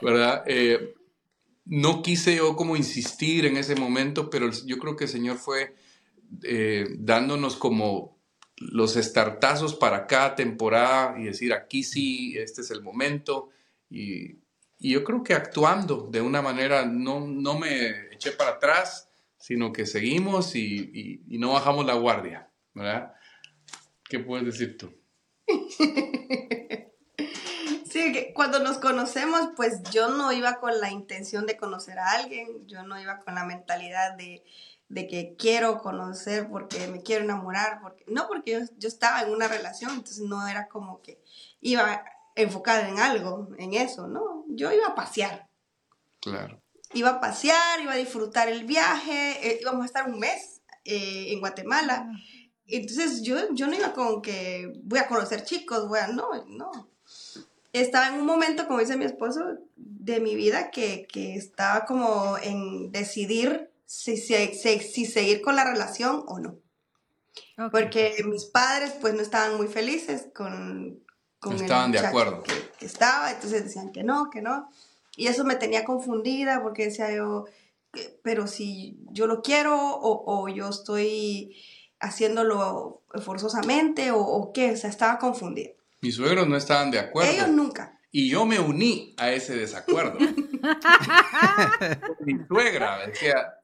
¿verdad? 0.02 0.44
Eh, 0.48 0.96
no 1.70 2.02
quise 2.02 2.36
yo 2.36 2.56
como 2.56 2.76
insistir 2.76 3.46
en 3.46 3.56
ese 3.56 3.76
momento, 3.76 4.32
pero 4.32 4.50
yo 4.66 4.80
creo 4.80 4.96
que 4.96 5.04
el 5.04 5.10
Señor 5.10 5.38
fue 5.38 5.76
eh, 6.42 6.88
dándonos 6.98 7.56
como 7.56 8.18
los 8.58 8.96
estartazos 8.96 9.76
para 9.76 10.08
cada 10.08 10.36
temporada 10.36 11.20
y 11.20 11.26
decir, 11.26 11.54
aquí 11.54 11.84
sí, 11.84 12.36
este 12.38 12.62
es 12.62 12.72
el 12.72 12.82
momento. 12.82 13.50
Y, 13.90 14.40
yo 14.82 15.04
creo 15.04 15.24
que 15.24 15.34
actuando 15.34 16.08
de 16.10 16.22
una 16.22 16.42
manera, 16.42 16.86
no, 16.86 17.28
no 17.28 17.60
me 17.60 18.14
eché 18.14 18.32
para 18.32 18.52
atrás, 18.52 19.10
sino 19.38 19.74
que 19.74 19.86
seguimos 19.86 20.56
y, 20.56 21.22
y 21.28 21.38
no 21.38 21.52
bajamos 21.52 21.86
la 21.86 21.96
guardia, 21.96 22.50
¿verdad? 22.74 23.14
¿Qué 24.06 24.20
puedes 24.20 24.46
decir 24.46 24.78
tú? 24.78 24.90
Que 28.12 28.34
cuando 28.34 28.60
nos 28.60 28.78
conocemos, 28.78 29.50
pues 29.56 29.82
yo 29.92 30.10
no 30.10 30.32
iba 30.32 30.60
con 30.60 30.80
la 30.80 30.92
intención 30.92 31.46
de 31.46 31.58
conocer 31.58 32.00
a 32.00 32.12
alguien, 32.12 32.68
yo 32.68 32.84
no 32.84 33.00
iba 33.00 33.20
con 33.20 33.36
la 33.36 33.46
mentalidad 33.46 34.16
de, 34.16 34.44
de 34.90 35.08
que 35.08 35.36
quiero 35.38 35.80
conocer 35.80 36.50
porque 36.50 36.88
me 36.88 37.02
quiero 37.04 37.24
enamorar, 37.24 37.80
porque 37.82 38.04
no 38.08 38.28
porque 38.28 38.52
yo, 38.52 38.60
yo, 38.78 38.88
estaba 38.88 39.22
en 39.22 39.32
una 39.32 39.48
relación, 39.48 39.92
entonces 39.92 40.22
no 40.22 40.48
era 40.48 40.68
como 40.68 41.02
que 41.02 41.22
iba 41.62 42.04
enfocada 42.36 42.88
en 42.90 43.00
algo, 43.00 43.50
en 43.58 43.74
eso, 43.74 44.08
¿no? 44.08 44.46
Yo 44.48 44.72
iba 44.72 44.88
a 44.88 44.96
pasear. 44.96 45.48
Claro. 46.20 46.62
Iba 46.94 47.10
a 47.10 47.20
pasear, 47.20 47.80
iba 47.82 47.94
a 47.94 47.98
disfrutar 47.98 48.50
el 48.50 48.66
viaje, 48.66 49.48
eh, 49.48 49.60
íbamos 49.62 49.84
a 49.84 49.86
estar 49.86 50.10
un 50.10 50.20
mes 50.20 50.62
eh, 50.86 51.34
en 51.34 51.40
Guatemala. 51.40 52.10
Entonces 52.66 53.22
yo, 53.22 53.54
yo 53.54 53.68
no 53.68 53.76
iba 53.76 53.94
con 53.94 54.22
que 54.22 54.72
voy 54.84 55.00
a 55.00 55.08
conocer 55.08 55.44
chicos, 55.44 55.88
voy 55.88 56.00
a, 56.00 56.08
no, 56.08 56.46
no. 56.48 56.90
Estaba 57.82 58.08
en 58.08 58.16
un 58.16 58.26
momento, 58.26 58.68
como 58.68 58.80
dice 58.80 58.98
mi 58.98 59.06
esposo, 59.06 59.42
de 59.76 60.20
mi 60.20 60.36
vida 60.36 60.72
que, 60.72 61.08
que 61.12 61.36
estaba 61.36 61.86
como 61.86 62.38
en 62.42 62.92
decidir 62.92 63.70
si, 63.86 64.18
si, 64.18 65.06
seguir 65.06 65.42
con 65.42 65.56
la 65.56 65.64
relación 65.64 66.24
o 66.28 66.40
no. 66.40 66.58
Porque 67.72 68.16
mis 68.26 68.46
padres 68.46 68.94
pues 69.02 69.14
no 69.14 69.22
estaban 69.22 69.58
muy 69.58 69.68
felices 69.68 70.28
con, 70.34 71.04
con 71.40 71.56
no 71.56 71.62
estaban 71.62 71.92
de 71.92 72.00
acuerdo. 72.00 72.44
Que, 72.78 72.86
estaba, 72.86 73.32
entonces 73.32 73.66
decían 73.66 73.92
que 73.92 74.04
no, 74.04 74.30
que 74.30 74.42
no. 74.42 74.70
Y 75.18 75.28
eso 75.28 75.44
me 75.44 75.56
tenía 75.56 75.84
confundida 75.84 76.62
porque 76.62 76.86
decía 76.86 77.14
yo, 77.14 77.46
pero 78.24 78.48
si 78.48 79.00
yo 79.12 79.28
lo 79.28 79.42
quiero 79.42 79.76
o, 79.78 80.24
o 80.26 80.48
yo 80.48 80.70
estoy 80.70 81.58
haciéndolo 82.00 83.02
forzosamente 83.22 84.12
o, 84.12 84.20
o, 84.20 84.54
qué, 84.54 84.72
o 84.72 84.78
sea, 84.78 84.90
estaba 84.90 85.18
confundida. 85.18 85.72
Mis 86.02 86.16
suegros 86.16 86.48
no 86.48 86.56
estaban 86.56 86.92
de 86.92 87.00
acuerdo. 87.00 87.32
Ellos 87.32 87.50
nunca. 87.50 88.00
Y 88.12 88.30
yo 88.30 88.46
me 88.46 88.60
uní 88.60 89.14
a 89.18 89.32
ese 89.32 89.56
desacuerdo. 89.56 90.18
Mi 92.22 92.40
suegra 92.48 93.06
decía, 93.06 93.60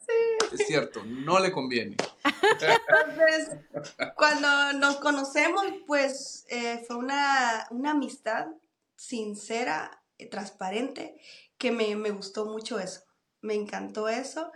es 0.51 0.67
cierto, 0.67 1.03
no 1.03 1.39
le 1.39 1.51
conviene. 1.51 1.95
Entonces, 2.23 3.57
cuando 4.15 4.73
nos 4.73 4.97
conocemos, 4.97 5.65
pues 5.87 6.45
eh, 6.49 6.83
fue 6.85 6.97
una, 6.97 7.65
una, 7.71 7.91
amistad 7.91 8.47
sincera, 8.95 10.03
eh, 10.17 10.29
transparente, 10.29 11.19
que 11.57 11.71
me, 11.71 11.95
me, 11.95 12.11
gustó 12.11 12.45
mucho 12.45 12.79
eso. 12.79 13.01
Me 13.41 13.55
encantó 13.55 14.09
eso. 14.09 14.51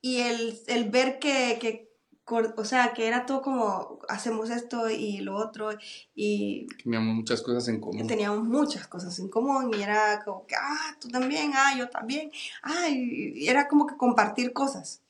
Y 0.00 0.20
el, 0.20 0.58
el 0.68 0.88
ver 0.88 1.18
que, 1.18 1.58
que 1.60 1.93
o 2.26 2.64
sea, 2.64 2.92
que 2.94 3.06
era 3.06 3.26
todo 3.26 3.42
como, 3.42 3.98
hacemos 4.08 4.50
esto 4.50 4.88
y 4.88 5.18
lo 5.18 5.36
otro, 5.36 5.70
y... 6.14 6.66
Teníamos 6.82 7.14
muchas 7.14 7.42
cosas 7.42 7.68
en 7.68 7.80
común. 7.80 8.06
Teníamos 8.06 8.44
muchas 8.44 8.86
cosas 8.86 9.18
en 9.18 9.28
común, 9.28 9.70
y 9.74 9.82
era 9.82 10.22
como 10.24 10.46
que, 10.46 10.54
ah, 10.56 10.96
tú 11.00 11.08
también, 11.08 11.52
ah, 11.54 11.74
yo 11.76 11.88
también, 11.90 12.30
ah, 12.62 12.88
y 12.88 13.46
era 13.46 13.68
como 13.68 13.86
que 13.86 13.96
compartir 13.96 14.52
cosas, 14.52 15.02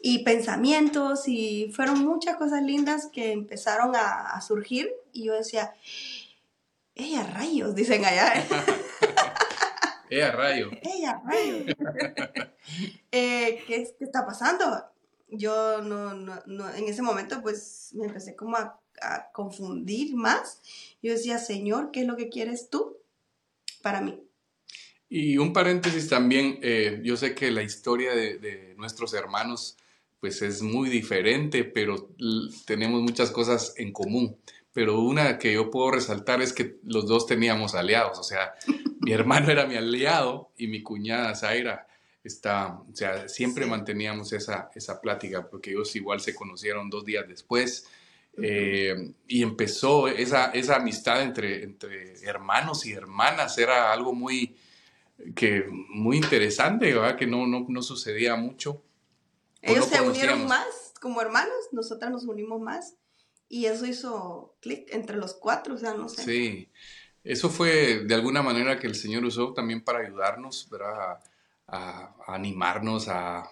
y 0.00 0.20
pensamientos, 0.24 1.26
y 1.26 1.72
fueron 1.74 2.04
muchas 2.04 2.36
cosas 2.36 2.62
lindas 2.62 3.08
que 3.12 3.32
empezaron 3.32 3.96
a, 3.96 4.40
surgir, 4.40 4.90
y 5.12 5.24
yo 5.24 5.34
decía, 5.34 5.74
ella 6.94 7.24
rayos, 7.34 7.74
dicen 7.74 8.04
allá. 8.04 8.32
ella 10.10 10.30
rayos. 10.36 10.72
Ella 10.82 11.20
rayos. 11.24 11.76
eh, 13.10 13.64
¿qué, 13.66 13.88
¿Qué 13.98 14.04
está 14.04 14.24
pasando? 14.24 14.88
Yo 15.30 15.82
no, 15.82 16.14
no, 16.14 16.42
no, 16.46 16.74
en 16.74 16.84
ese 16.84 17.02
momento 17.02 17.40
pues 17.42 17.90
me 17.94 18.06
empecé 18.06 18.34
como 18.34 18.56
a, 18.56 18.80
a, 19.00 19.30
confundir 19.32 20.14
más. 20.14 20.60
Yo 21.02 21.12
decía, 21.12 21.38
Señor, 21.38 21.90
¿qué 21.90 22.00
es 22.00 22.06
lo 22.06 22.16
que 22.16 22.28
quieres 22.28 22.70
tú 22.70 22.96
para 23.82 24.00
mí? 24.00 24.20
Y 25.08 25.38
un 25.38 25.52
paréntesis 25.52 26.08
también, 26.08 26.58
eh, 26.62 27.00
yo 27.02 27.16
sé 27.16 27.34
que 27.34 27.50
la 27.50 27.62
historia 27.62 28.14
de, 28.14 28.38
de, 28.38 28.74
nuestros 28.76 29.14
hermanos 29.14 29.76
pues 30.20 30.42
es 30.42 30.62
muy 30.62 30.90
diferente, 30.90 31.64
pero 31.64 32.10
tenemos 32.66 33.00
muchas 33.02 33.30
cosas 33.30 33.74
en 33.76 33.92
común. 33.92 34.36
Pero 34.72 35.00
una 35.00 35.38
que 35.38 35.54
yo 35.54 35.70
puedo 35.70 35.92
resaltar 35.92 36.42
es 36.42 36.52
que 36.52 36.76
los 36.82 37.06
dos 37.06 37.26
teníamos 37.26 37.74
aliados, 37.74 38.18
o 38.18 38.22
sea, 38.22 38.54
mi 39.00 39.12
hermano 39.12 39.50
era 39.50 39.66
mi 39.66 39.76
aliado 39.76 40.50
y 40.56 40.66
mi 40.66 40.82
cuñada 40.82 41.34
Zaira 41.34 41.87
está, 42.24 42.80
o 42.80 42.94
sea, 42.94 43.28
siempre 43.28 43.66
manteníamos 43.66 44.32
esa, 44.32 44.70
esa 44.74 45.00
plática, 45.00 45.48
porque 45.48 45.70
ellos 45.70 45.94
igual 45.96 46.20
se 46.20 46.34
conocieron 46.34 46.90
dos 46.90 47.04
días 47.04 47.26
después. 47.28 47.88
Eh, 48.40 49.12
y 49.26 49.42
empezó 49.42 50.06
esa, 50.06 50.52
esa 50.52 50.76
amistad 50.76 51.22
entre, 51.22 51.64
entre 51.64 52.20
hermanos 52.22 52.86
y 52.86 52.92
hermanas, 52.92 53.58
era 53.58 53.92
algo 53.92 54.12
muy, 54.12 54.56
que, 55.34 55.66
muy 55.68 56.18
interesante, 56.18 56.94
¿verdad? 56.94 57.16
que 57.16 57.26
no, 57.26 57.46
no, 57.46 57.66
no 57.68 57.82
sucedía 57.82 58.36
mucho. 58.36 58.82
Ellos 59.60 59.86
se 59.86 60.00
unieron 60.00 60.46
más 60.46 60.92
como 61.00 61.20
hermanos, 61.20 61.68
nosotras 61.72 62.10
nos 62.10 62.24
unimos 62.24 62.60
más 62.60 62.94
y 63.48 63.66
eso 63.66 63.86
hizo 63.86 64.56
clic 64.60 64.88
entre 64.92 65.16
los 65.16 65.34
cuatro, 65.34 65.74
o 65.74 65.78
sea, 65.78 65.94
no 65.94 66.08
sé. 66.08 66.22
Sí, 66.22 66.68
eso 67.24 67.48
fue 67.48 68.04
de 68.04 68.14
alguna 68.14 68.42
manera 68.42 68.78
que 68.78 68.86
el 68.86 68.94
Señor 68.94 69.24
usó 69.24 69.52
también 69.52 69.82
para 69.82 70.00
ayudarnos, 70.00 70.68
¿verdad? 70.70 71.18
A, 71.68 72.14
animarnos 72.26 73.08
a, 73.08 73.50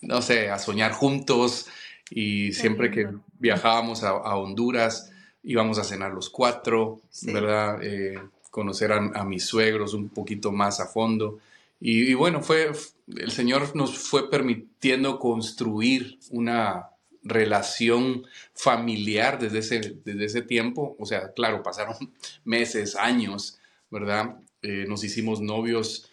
no 0.00 0.22
sé, 0.22 0.50
a 0.50 0.58
soñar 0.58 0.92
juntos. 0.92 1.68
Y 2.10 2.52
siempre 2.52 2.90
que 2.90 3.08
viajábamos 3.38 4.02
a, 4.04 4.14
Honduras, 4.36 5.12
íbamos 5.42 5.78
a 5.78 5.84
cenar 5.84 6.12
los 6.12 6.30
cuatro, 6.30 7.00
¿verdad? 7.22 7.82
Eh, 7.82 8.20
conocer 8.50 8.92
a, 8.92 9.24
mis 9.24 9.46
suegros 9.46 9.94
un 9.94 10.08
poquito 10.08 10.52
más 10.52 10.80
a 10.80 10.86
fondo. 10.86 11.38
Y, 11.80 12.14
bueno, 12.14 12.42
fue, 12.42 12.70
el 13.16 13.30
Señor 13.32 13.74
nos 13.74 13.98
fue 13.98 14.30
permitiendo 14.30 15.18
construir 15.18 16.18
una 16.30 16.90
relación 17.24 18.24
familiar 18.54 19.38
desde 19.38 19.58
ese, 19.58 19.96
desde 20.04 20.24
ese 20.24 20.42
tiempo. 20.42 20.94
O 20.98 21.06
sea, 21.06 21.32
claro, 21.32 21.62
pasaron 21.62 21.96
meses, 22.44 22.94
años, 22.94 23.58
¿verdad? 23.90 24.36
Eh, 24.62 24.84
nos 24.86 25.02
hicimos 25.02 25.40
novios 25.40 26.08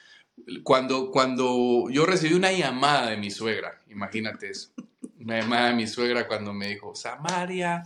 cuando, 0.63 1.11
cuando 1.11 1.89
yo 1.89 2.05
recibí 2.05 2.33
una 2.33 2.51
llamada 2.51 3.09
de 3.09 3.17
mi 3.17 3.31
suegra, 3.31 3.81
imagínate 3.89 4.49
eso, 4.49 4.71
una 5.19 5.39
llamada 5.39 5.69
de 5.69 5.75
mi 5.75 5.87
suegra 5.87 6.27
cuando 6.27 6.53
me 6.53 6.67
dijo, 6.67 6.95
Samaria, 6.95 7.83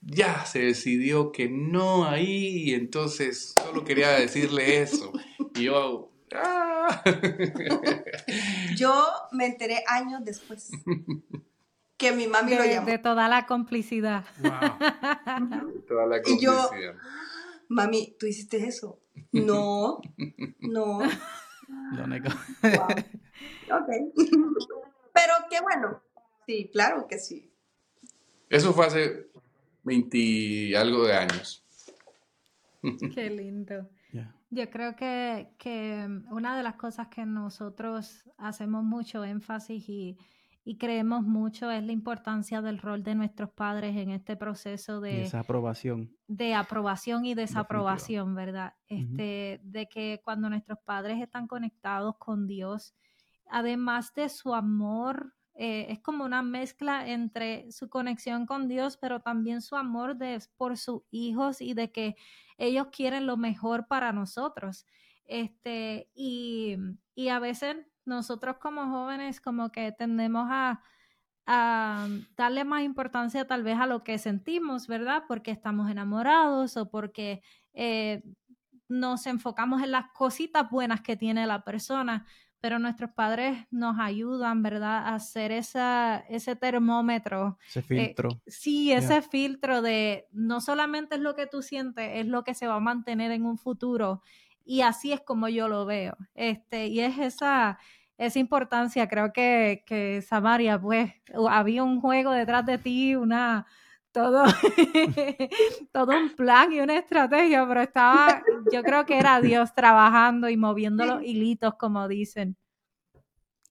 ya 0.00 0.44
se 0.44 0.60
decidió 0.60 1.32
que 1.32 1.48
no 1.48 2.04
ahí, 2.06 2.70
y 2.70 2.74
entonces 2.74 3.54
solo 3.54 3.84
quería 3.84 4.10
decirle 4.10 4.82
eso. 4.82 5.12
Y 5.54 5.64
yo, 5.64 6.10
¡ah! 6.34 7.02
Yo 8.76 9.06
me 9.32 9.46
enteré 9.46 9.84
años 9.86 10.22
después 10.24 10.70
que 12.02 12.10
mi 12.10 12.26
mami 12.26 12.56
lo 12.56 12.64
llamó. 12.64 12.86
De 12.86 12.98
toda 12.98 13.28
la 13.28 13.46
complicidad. 13.46 14.24
toda 15.86 16.06
la 16.06 16.20
complicidad. 16.20 16.70
Y 16.76 16.82
yo, 16.84 16.92
mami, 17.68 18.16
¿tú 18.18 18.26
hiciste 18.26 18.66
eso? 18.66 18.98
No, 19.30 20.00
no. 20.58 21.00
Ok. 23.70 23.88
Pero 25.14 25.32
qué 25.50 25.60
bueno. 25.60 26.02
Sí, 26.46 26.70
claro 26.72 27.06
que 27.06 27.18
sí. 27.18 27.52
Eso 28.48 28.72
fue 28.72 28.86
hace 28.86 29.30
20 29.84 30.76
algo 30.76 31.06
de 31.06 31.14
años. 31.14 31.64
Qué 33.14 33.30
lindo. 33.30 33.88
Yo 34.50 34.68
creo 34.68 34.94
que, 34.96 35.54
que, 35.56 36.06
una 36.30 36.54
de 36.58 36.62
las 36.62 36.74
cosas 36.74 37.08
que 37.08 37.24
nosotros 37.24 38.28
hacemos 38.36 38.84
mucho 38.84 39.24
énfasis 39.24 39.88
y, 39.88 40.18
y 40.64 40.78
creemos 40.78 41.24
mucho 41.24 41.70
es 41.70 41.82
la 41.82 41.92
importancia 41.92 42.62
del 42.62 42.78
rol 42.78 43.02
de 43.02 43.16
nuestros 43.16 43.50
padres 43.50 43.96
en 43.96 44.10
este 44.10 44.36
proceso 44.36 45.00
de 45.00 45.22
esa 45.22 45.40
aprobación. 45.40 46.16
De 46.28 46.54
aprobación 46.54 47.24
y 47.24 47.34
desaprobación, 47.34 48.34
¿verdad? 48.34 48.74
Este, 48.86 49.60
de 49.64 49.88
que 49.88 50.20
cuando 50.24 50.48
nuestros 50.48 50.78
padres 50.84 51.20
están 51.20 51.48
conectados 51.48 52.16
con 52.18 52.46
Dios, 52.46 52.94
además 53.50 54.14
de 54.14 54.28
su 54.28 54.54
amor, 54.54 55.34
eh, 55.54 55.86
es 55.88 56.00
como 56.00 56.24
una 56.24 56.42
mezcla 56.42 57.08
entre 57.08 57.70
su 57.72 57.88
conexión 57.90 58.46
con 58.46 58.68
Dios, 58.68 58.96
pero 58.96 59.20
también 59.20 59.62
su 59.62 59.74
amor 59.74 60.16
de, 60.16 60.40
por 60.56 60.78
sus 60.78 61.02
hijos 61.10 61.60
y 61.60 61.74
de 61.74 61.90
que 61.90 62.14
ellos 62.56 62.86
quieren 62.92 63.26
lo 63.26 63.36
mejor 63.36 63.88
para 63.88 64.12
nosotros. 64.12 64.86
Este, 65.24 66.08
y, 66.14 66.76
y 67.16 67.28
a 67.28 67.40
veces 67.40 67.76
nosotros 68.04 68.56
como 68.58 68.86
jóvenes 68.86 69.40
como 69.40 69.70
que 69.70 69.92
tendemos 69.92 70.46
a, 70.50 70.80
darle 72.36 72.64
más 72.64 72.82
importancia 72.82 73.44
tal 73.48 73.64
vez 73.64 73.76
a 73.76 73.86
lo 73.86 74.04
que 74.04 74.16
sentimos, 74.16 74.86
¿verdad? 74.86 75.24
Porque 75.26 75.50
estamos 75.50 75.90
enamorados 75.90 76.76
o 76.76 76.88
porque 76.88 77.42
eh, 77.72 78.22
nos 78.88 79.26
enfocamos 79.26 79.82
en 79.82 79.90
las 79.90 80.12
cositas 80.12 80.70
buenas 80.70 81.00
que 81.00 81.16
tiene 81.16 81.44
la 81.46 81.64
persona, 81.64 82.26
pero 82.60 82.78
nuestros 82.78 83.10
padres 83.10 83.66
nos 83.72 83.98
ayudan, 83.98 84.62
¿verdad? 84.62 84.98
A 84.98 85.16
hacer 85.16 85.50
esa, 85.50 86.24
ese 86.28 86.54
termómetro. 86.54 87.58
Ese 87.68 87.80
eh, 87.80 87.82
filtro. 87.82 88.40
sí, 88.46 88.92
ese 88.92 89.20
filtro 89.20 89.82
de 89.82 90.28
no 90.30 90.60
solamente 90.60 91.16
es 91.16 91.20
lo 91.20 91.34
que 91.34 91.48
tú 91.48 91.60
sientes, 91.60 92.08
es 92.20 92.26
lo 92.28 92.44
que 92.44 92.54
se 92.54 92.68
va 92.68 92.76
a 92.76 92.80
mantener 92.80 93.32
en 93.32 93.46
un 93.46 93.58
futuro 93.58 94.22
y 94.64 94.82
así 94.82 95.12
es 95.12 95.20
como 95.20 95.48
yo 95.48 95.68
lo 95.68 95.86
veo. 95.86 96.16
Este, 96.34 96.86
y 96.86 97.00
es 97.00 97.18
esa, 97.18 97.78
esa 98.18 98.38
importancia, 98.38 99.08
creo 99.08 99.32
que, 99.32 99.82
que 99.86 100.22
Samaria, 100.22 100.80
pues, 100.80 101.12
había 101.50 101.82
un 101.82 102.00
juego 102.00 102.30
detrás 102.32 102.64
de 102.66 102.78
ti, 102.78 103.16
una 103.16 103.66
todo, 104.12 104.44
todo 105.92 106.12
un 106.16 106.36
plan 106.36 106.72
y 106.72 106.80
una 106.80 106.98
estrategia, 106.98 107.66
pero 107.66 107.80
estaba, 107.80 108.42
yo 108.70 108.82
creo 108.82 109.06
que 109.06 109.18
era 109.18 109.40
Dios 109.40 109.74
trabajando 109.74 110.48
y 110.48 110.56
moviendo 110.56 111.04
los 111.06 111.22
hilitos, 111.22 111.74
como 111.74 112.06
dicen. 112.08 112.56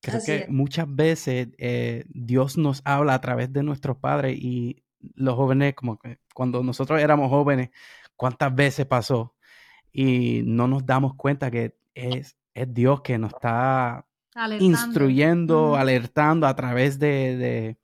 Creo 0.01 0.19
que 0.25 0.47
muchas 0.49 0.87
veces 0.89 1.49
eh, 1.59 2.05
Dios 2.09 2.57
nos 2.57 2.81
habla 2.85 3.13
a 3.13 3.21
través 3.21 3.53
de 3.53 3.61
nuestros 3.61 3.97
padres 3.97 4.35
y 4.35 4.83
los 5.13 5.35
jóvenes, 5.35 5.75
como 5.75 5.99
que 5.99 6.17
cuando 6.33 6.63
nosotros 6.63 6.99
éramos 6.99 7.29
jóvenes, 7.29 7.69
cuántas 8.15 8.53
veces 8.53 8.87
pasó 8.87 9.35
y 9.91 10.41
no 10.43 10.67
nos 10.67 10.85
damos 10.85 11.15
cuenta 11.15 11.51
que 11.51 11.75
es, 11.93 12.37
es 12.53 12.73
Dios 12.73 13.01
que 13.01 13.17
nos 13.17 13.33
está 13.33 14.05
instruyendo, 14.59 15.75
alertando 15.75 16.47
a 16.47 16.55
través 16.55 16.97
de, 16.99 17.77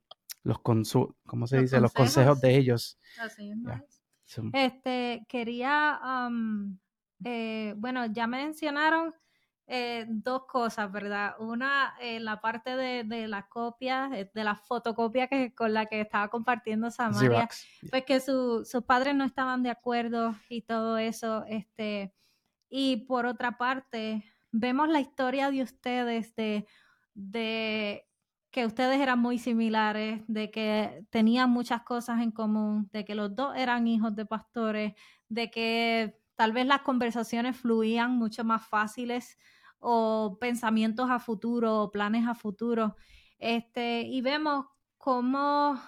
los 0.44 0.60
¿cómo 0.60 1.48
se 1.48 1.62
dice? 1.62 1.76
Consejos. 1.76 1.82
Los 1.82 1.94
consejos 1.94 2.42
de 2.42 2.56
ellos. 2.58 2.98
Así 3.20 3.52
es. 3.52 4.02
Este, 4.54 5.26
quería, 5.28 6.00
eh, 7.24 7.74
bueno, 7.78 8.06
ya 8.08 8.28
mencionaron 8.28 9.14
eh, 9.70 10.06
dos 10.08 10.46
cosas, 10.46 10.90
¿verdad? 10.90 11.36
Una, 11.40 11.94
en 12.00 12.24
la 12.24 12.40
parte 12.40 12.78
de, 12.78 13.04
de 13.04 13.28
la 13.28 13.50
copia, 13.50 14.10
eh, 14.14 14.32
de 14.34 14.44
la 14.46 14.56
fotocopia 14.56 15.28
que, 15.28 15.54
con 15.54 15.74
la 15.74 15.88
que 15.88 16.00
estaba 16.00 16.30
compartiendo 16.30 16.90
Samaria, 16.90 17.50
pues 17.90 18.06
que 18.06 18.22
sus 18.22 18.84
padres 18.86 19.14
no 19.14 19.26
estaban 19.26 19.64
de 19.64 19.70
acuerdo 19.70 20.36
y 20.48 20.62
todo 20.62 20.98
eso, 20.98 21.44
este, 21.50 22.14
y 22.70 23.06
por 23.08 23.26
otra 23.26 23.58
parte, 23.58 24.24
vemos 24.54 24.88
la 24.88 25.02
historia 25.02 25.52
de 25.52 25.64
ustedes, 25.64 26.34
de, 26.36 26.66
de 27.14 28.08
que 28.52 28.66
ustedes 28.66 29.02
eran 29.02 29.20
muy 29.20 29.38
similares, 29.38 30.22
de 30.28 30.50
que 30.50 31.06
tenían 31.10 31.50
muchas 31.50 31.82
cosas 31.84 32.22
en 32.22 32.32
común, 32.32 32.90
de 32.94 33.04
que 33.04 33.16
los 33.16 33.36
dos 33.36 33.54
eran 33.58 33.86
hijos 33.86 34.16
de 34.16 34.26
pastores, 34.26 34.94
de 35.28 35.52
que 35.52 36.22
tal 36.36 36.54
vez 36.54 36.66
las 36.66 36.84
conversaciones 36.84 37.58
fluían 37.58 38.16
mucho 38.16 38.46
más 38.46 38.66
fáciles 38.66 39.38
o 39.80 40.38
pensamientos 40.40 41.10
a 41.10 41.20
futuro 41.20 41.84
o 41.84 41.92
planes 41.92 42.28
a 42.28 42.36
futuro. 42.36 42.96
Este, 43.40 44.02
y 44.02 44.22
vemos 44.22 44.66
cómo 44.98 45.80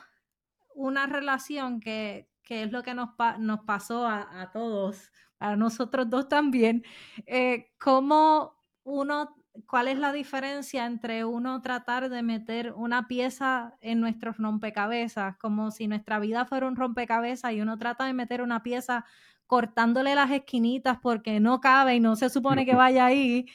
una 0.76 1.08
relación 1.08 1.80
que, 1.80 2.30
que 2.44 2.64
es 2.64 2.72
lo 2.72 2.84
que 2.84 2.94
nos, 2.94 3.10
nos 3.40 3.62
pasó 3.62 4.06
a, 4.06 4.42
a, 4.42 4.52
todos, 4.52 5.12
a 5.40 5.56
nosotros 5.56 6.10
dos 6.10 6.30
también, 6.30 6.84
eh, 7.26 7.72
cómo 7.80 8.56
uno 8.84 9.36
cuál 9.68 9.88
es 9.88 9.98
la 9.98 10.14
diferencia 10.14 10.86
entre 10.86 11.26
uno 11.26 11.62
tratar 11.62 12.10
de 12.10 12.24
meter 12.24 12.74
una 12.74 13.08
pieza 13.08 13.76
en 13.82 14.00
nuestros 14.00 14.38
rompecabezas, 14.38 15.38
como 15.38 15.72
si 15.72 15.88
nuestra 15.88 16.20
vida 16.20 16.46
fuera 16.46 16.68
un 16.68 16.76
rompecabezas 16.76 17.54
y 17.54 17.62
uno 17.62 17.78
trata 17.78 18.06
de 18.06 18.14
meter 18.14 18.42
una 18.42 18.64
pieza 18.64 19.06
cortándole 19.48 20.16
las 20.16 20.32
esquinitas 20.32 21.00
porque 21.02 21.40
no 21.40 21.60
cabe 21.60 21.96
y 21.96 22.00
no 22.00 22.16
se 22.16 22.30
supone 22.30 22.66
que 22.66 22.76
vaya 22.76 23.06
ahí 23.06 23.48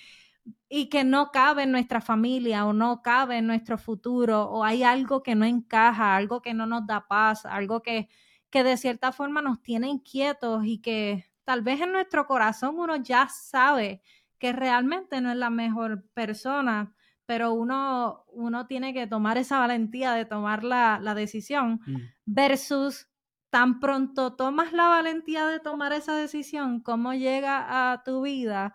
y 0.68 0.88
que 0.88 1.04
no 1.04 1.30
cabe 1.30 1.62
en 1.62 1.72
nuestra 1.72 2.00
familia 2.00 2.66
o 2.66 2.72
no 2.72 3.02
cabe 3.02 3.38
en 3.38 3.46
nuestro 3.46 3.78
futuro 3.78 4.44
o 4.44 4.64
hay 4.64 4.82
algo 4.82 5.22
que 5.22 5.34
no 5.34 5.44
encaja, 5.44 6.16
algo 6.16 6.42
que 6.42 6.54
no 6.54 6.66
nos 6.66 6.86
da 6.86 7.06
paz, 7.06 7.46
algo 7.46 7.82
que, 7.82 8.08
que 8.50 8.64
de 8.64 8.76
cierta 8.76 9.12
forma 9.12 9.40
nos 9.40 9.62
tiene 9.62 9.88
inquietos 9.88 10.64
y 10.64 10.78
que 10.78 11.26
tal 11.44 11.62
vez 11.62 11.80
en 11.80 11.92
nuestro 11.92 12.26
corazón 12.26 12.78
uno 12.78 12.96
ya 12.96 13.28
sabe 13.28 14.02
que 14.38 14.52
realmente 14.52 15.20
no 15.20 15.30
es 15.30 15.36
la 15.36 15.50
mejor 15.50 16.04
persona, 16.12 16.94
pero 17.26 17.52
uno, 17.52 18.24
uno 18.28 18.66
tiene 18.66 18.92
que 18.92 19.06
tomar 19.06 19.38
esa 19.38 19.58
valentía 19.58 20.12
de 20.12 20.24
tomar 20.24 20.64
la, 20.64 20.98
decisión 21.14 21.80
mm. 21.86 21.96
versus 22.26 23.08
tan 23.48 23.80
pronto 23.80 24.34
tomas 24.34 24.72
la 24.72 24.88
valentía 24.88 25.46
de 25.46 25.60
tomar 25.60 25.92
esa 25.92 26.16
decisión, 26.16 26.80
cómo 26.80 27.14
llega 27.14 27.92
a 27.92 28.02
tu 28.02 28.22
vida 28.22 28.74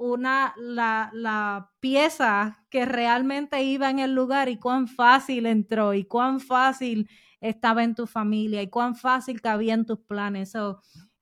una, 0.00 0.54
la, 0.56 1.10
la, 1.12 1.70
pieza 1.78 2.64
que 2.70 2.86
realmente 2.86 3.62
iba 3.62 3.90
en 3.90 3.98
el 3.98 4.14
lugar 4.14 4.48
y 4.48 4.56
cuán 4.56 4.88
fácil 4.88 5.46
entró 5.46 5.94
y 5.94 6.04
cuán 6.04 6.40
fácil 6.40 7.08
estaba 7.40 7.84
en 7.84 7.94
tu 7.94 8.06
familia 8.06 8.62
y 8.62 8.68
cuán 8.68 8.96
fácil 8.96 9.40
cabía 9.40 9.74
en 9.74 9.86
tus 9.86 10.00
planes 10.00 10.54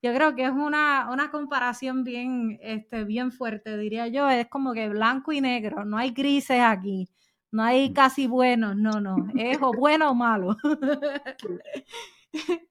yo 0.00 0.14
creo 0.14 0.36
que 0.36 0.44
es 0.44 0.52
una, 0.52 1.08
una 1.10 1.30
comparación 1.30 2.04
bien, 2.04 2.58
este, 2.62 3.04
bien 3.04 3.32
fuerte, 3.32 3.76
diría 3.76 4.06
yo. 4.06 4.28
Es 4.28 4.46
como 4.48 4.72
que 4.72 4.88
blanco 4.88 5.32
y 5.32 5.40
negro, 5.40 5.84
no 5.84 5.98
hay 5.98 6.12
grises 6.12 6.60
aquí, 6.60 7.08
no 7.50 7.64
hay 7.64 7.92
casi 7.92 8.28
buenos, 8.28 8.76
no, 8.76 9.00
no, 9.00 9.16
es 9.36 9.58
o 9.60 9.72
bueno 9.72 10.10
o 10.10 10.14
malo. 10.14 10.56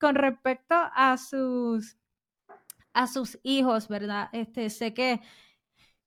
Con 0.00 0.14
respecto 0.14 0.74
a 0.74 1.18
sus, 1.18 1.98
a 2.94 3.06
sus 3.06 3.38
hijos, 3.42 3.88
¿verdad? 3.88 4.30
Este, 4.32 4.70
sé 4.70 4.94
que, 4.94 5.20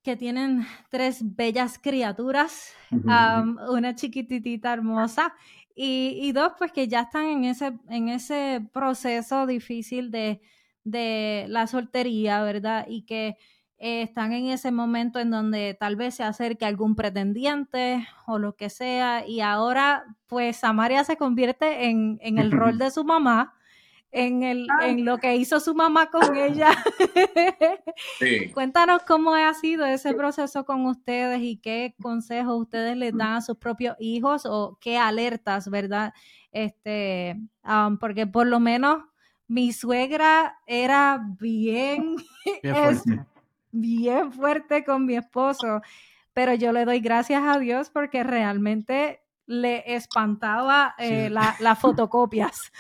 que 0.03 0.15
tienen 0.17 0.67
tres 0.89 1.21
bellas 1.35 1.79
criaturas, 1.79 2.73
una 2.91 3.95
chiquititita 3.95 4.73
hermosa 4.73 5.33
y, 5.75 6.19
y, 6.21 6.31
dos, 6.33 6.53
pues 6.57 6.71
que 6.71 6.87
ya 6.87 7.01
están 7.01 7.25
en 7.25 7.45
ese, 7.45 7.73
en 7.89 8.09
ese 8.09 8.67
proceso 8.73 9.47
difícil 9.47 10.11
de, 10.11 10.41
de 10.83 11.45
la 11.49 11.67
soltería, 11.67 12.43
¿verdad? 12.43 12.85
Y 12.87 13.03
que 13.03 13.37
eh, 13.77 14.03
están 14.03 14.33
en 14.33 14.47
ese 14.47 14.71
momento 14.71 15.19
en 15.19 15.31
donde 15.31 15.75
tal 15.79 15.95
vez 15.95 16.15
se 16.15 16.23
acerque 16.23 16.65
algún 16.65 16.95
pretendiente 16.95 18.05
o 18.27 18.37
lo 18.37 18.55
que 18.55 18.69
sea, 18.69 19.25
y 19.25 19.41
ahora 19.41 20.05
pues 20.27 20.57
Samaria 20.57 21.03
se 21.03 21.17
convierte 21.17 21.85
en, 21.89 22.19
en 22.21 22.37
el 22.37 22.51
rol 22.51 22.77
de 22.77 22.91
su 22.91 23.03
mamá, 23.03 23.55
en, 24.13 24.43
el, 24.43 24.67
en 24.84 25.04
lo 25.06 25.17
que 25.17 25.36
hizo 25.36 25.60
su 25.60 25.73
mamá 25.73 26.10
con 26.10 26.21
ella. 26.38 26.71
Sí. 28.19 28.49
Cuéntanos 28.54 29.02
cómo 29.04 29.34
ha 29.34 29.54
sido 29.56 29.86
ese 29.86 30.13
proceso 30.13 30.65
con 30.65 30.86
ustedes 30.86 31.41
y 31.41 31.58
qué 31.58 31.95
consejos 32.02 32.62
ustedes 32.62 32.95
les 32.95 33.15
dan 33.17 33.34
a 33.34 33.41
sus 33.41 33.58
propios 33.58 33.95
hijos 33.99 34.45
o 34.45 34.78
qué 34.80 34.97
alertas, 34.97 35.69
¿verdad? 35.69 36.13
Este, 36.52 37.41
porque 37.99 38.28
por 38.28 38.45
lo 38.45 38.60
menos 38.60 39.04
mi 39.47 39.73
suegra 39.73 40.60
era 40.67 41.19
bien, 41.39 42.15
bien 43.71 44.32
fuerte. 44.32 44.84
con 44.86 45.06
mi 45.06 45.15
esposo, 45.15 45.82
pero 46.34 46.54
yo 46.54 46.71
le 46.71 46.86
doy 46.86 46.99
gracias 46.99 47.43
a 47.43 47.58
Dios 47.58 47.89
porque 47.89 48.23
realmente 48.23 49.23
le 49.45 49.84
espantaba 49.95 50.95
eh, 50.97 51.30
las 51.30 51.80
fotocopias. 51.80 52.71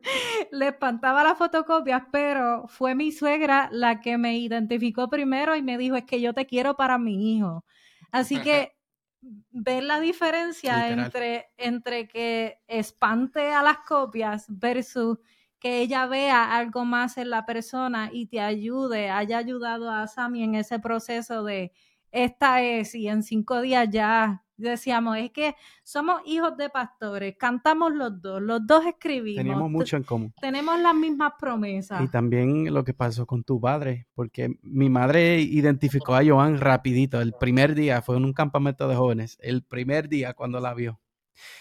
Le 0.52 0.68
espantaba 0.68 1.24
las 1.24 1.38
fotocopias, 1.38 2.02
pero 2.12 2.66
fue 2.68 2.94
mi 2.94 3.12
suegra 3.12 3.68
la 3.72 4.00
que 4.00 4.16
me 4.16 4.38
identificó 4.38 5.08
primero 5.08 5.56
y 5.56 5.62
me 5.62 5.76
dijo, 5.76 5.96
es 5.96 6.04
que 6.04 6.20
yo 6.20 6.32
te 6.34 6.46
quiero 6.46 6.76
para 6.76 6.98
mi 6.98 7.36
hijo. 7.36 7.64
Así 8.12 8.40
que 8.40 8.76
ver 9.50 9.82
la 9.82 10.00
diferencia 10.00 10.88
entre, 10.88 11.46
entre 11.56 12.06
que 12.06 12.60
espante 12.68 13.52
a 13.52 13.62
las 13.62 13.78
copias 13.78 14.46
versus 14.48 15.18
que 15.58 15.80
ella 15.80 16.06
vea 16.06 16.56
algo 16.56 16.84
más 16.84 17.18
en 17.18 17.30
la 17.30 17.44
persona 17.44 18.10
y 18.12 18.26
te 18.26 18.40
ayude, 18.40 19.10
haya 19.10 19.38
ayudado 19.38 19.90
a 19.90 20.06
Sammy 20.06 20.44
en 20.44 20.54
ese 20.54 20.78
proceso 20.78 21.42
de 21.42 21.72
esta 22.12 22.62
es 22.62 22.94
y 22.94 23.08
en 23.08 23.22
cinco 23.22 23.60
días 23.60 23.88
ya 23.90 24.44
decíamos, 24.58 25.16
es 25.16 25.30
que 25.30 25.54
somos 25.82 26.20
hijos 26.26 26.56
de 26.56 26.68
pastores, 26.68 27.36
cantamos 27.38 27.94
los 27.94 28.20
dos, 28.20 28.42
los 28.42 28.66
dos 28.66 28.84
escribimos. 28.84 29.44
Tenemos 29.44 29.70
mucho 29.70 29.96
en 29.96 30.02
común. 30.02 30.34
Tenemos 30.40 30.78
las 30.80 30.94
mismas 30.94 31.32
promesas. 31.40 32.02
Y 32.02 32.08
también 32.08 32.72
lo 32.74 32.84
que 32.84 32.92
pasó 32.92 33.26
con 33.26 33.44
tu 33.44 33.60
padre, 33.60 34.06
porque 34.14 34.58
mi 34.62 34.90
madre 34.90 35.40
identificó 35.40 36.14
a 36.14 36.24
Joan 36.24 36.58
rapidito. 36.58 37.20
El 37.20 37.32
primer 37.32 37.74
día 37.74 38.02
fue 38.02 38.16
en 38.16 38.24
un 38.24 38.32
campamento 38.32 38.88
de 38.88 38.96
jóvenes, 38.96 39.38
el 39.40 39.62
primer 39.62 40.08
día 40.08 40.34
cuando 40.34 40.60
la 40.60 40.74
vio. 40.74 41.00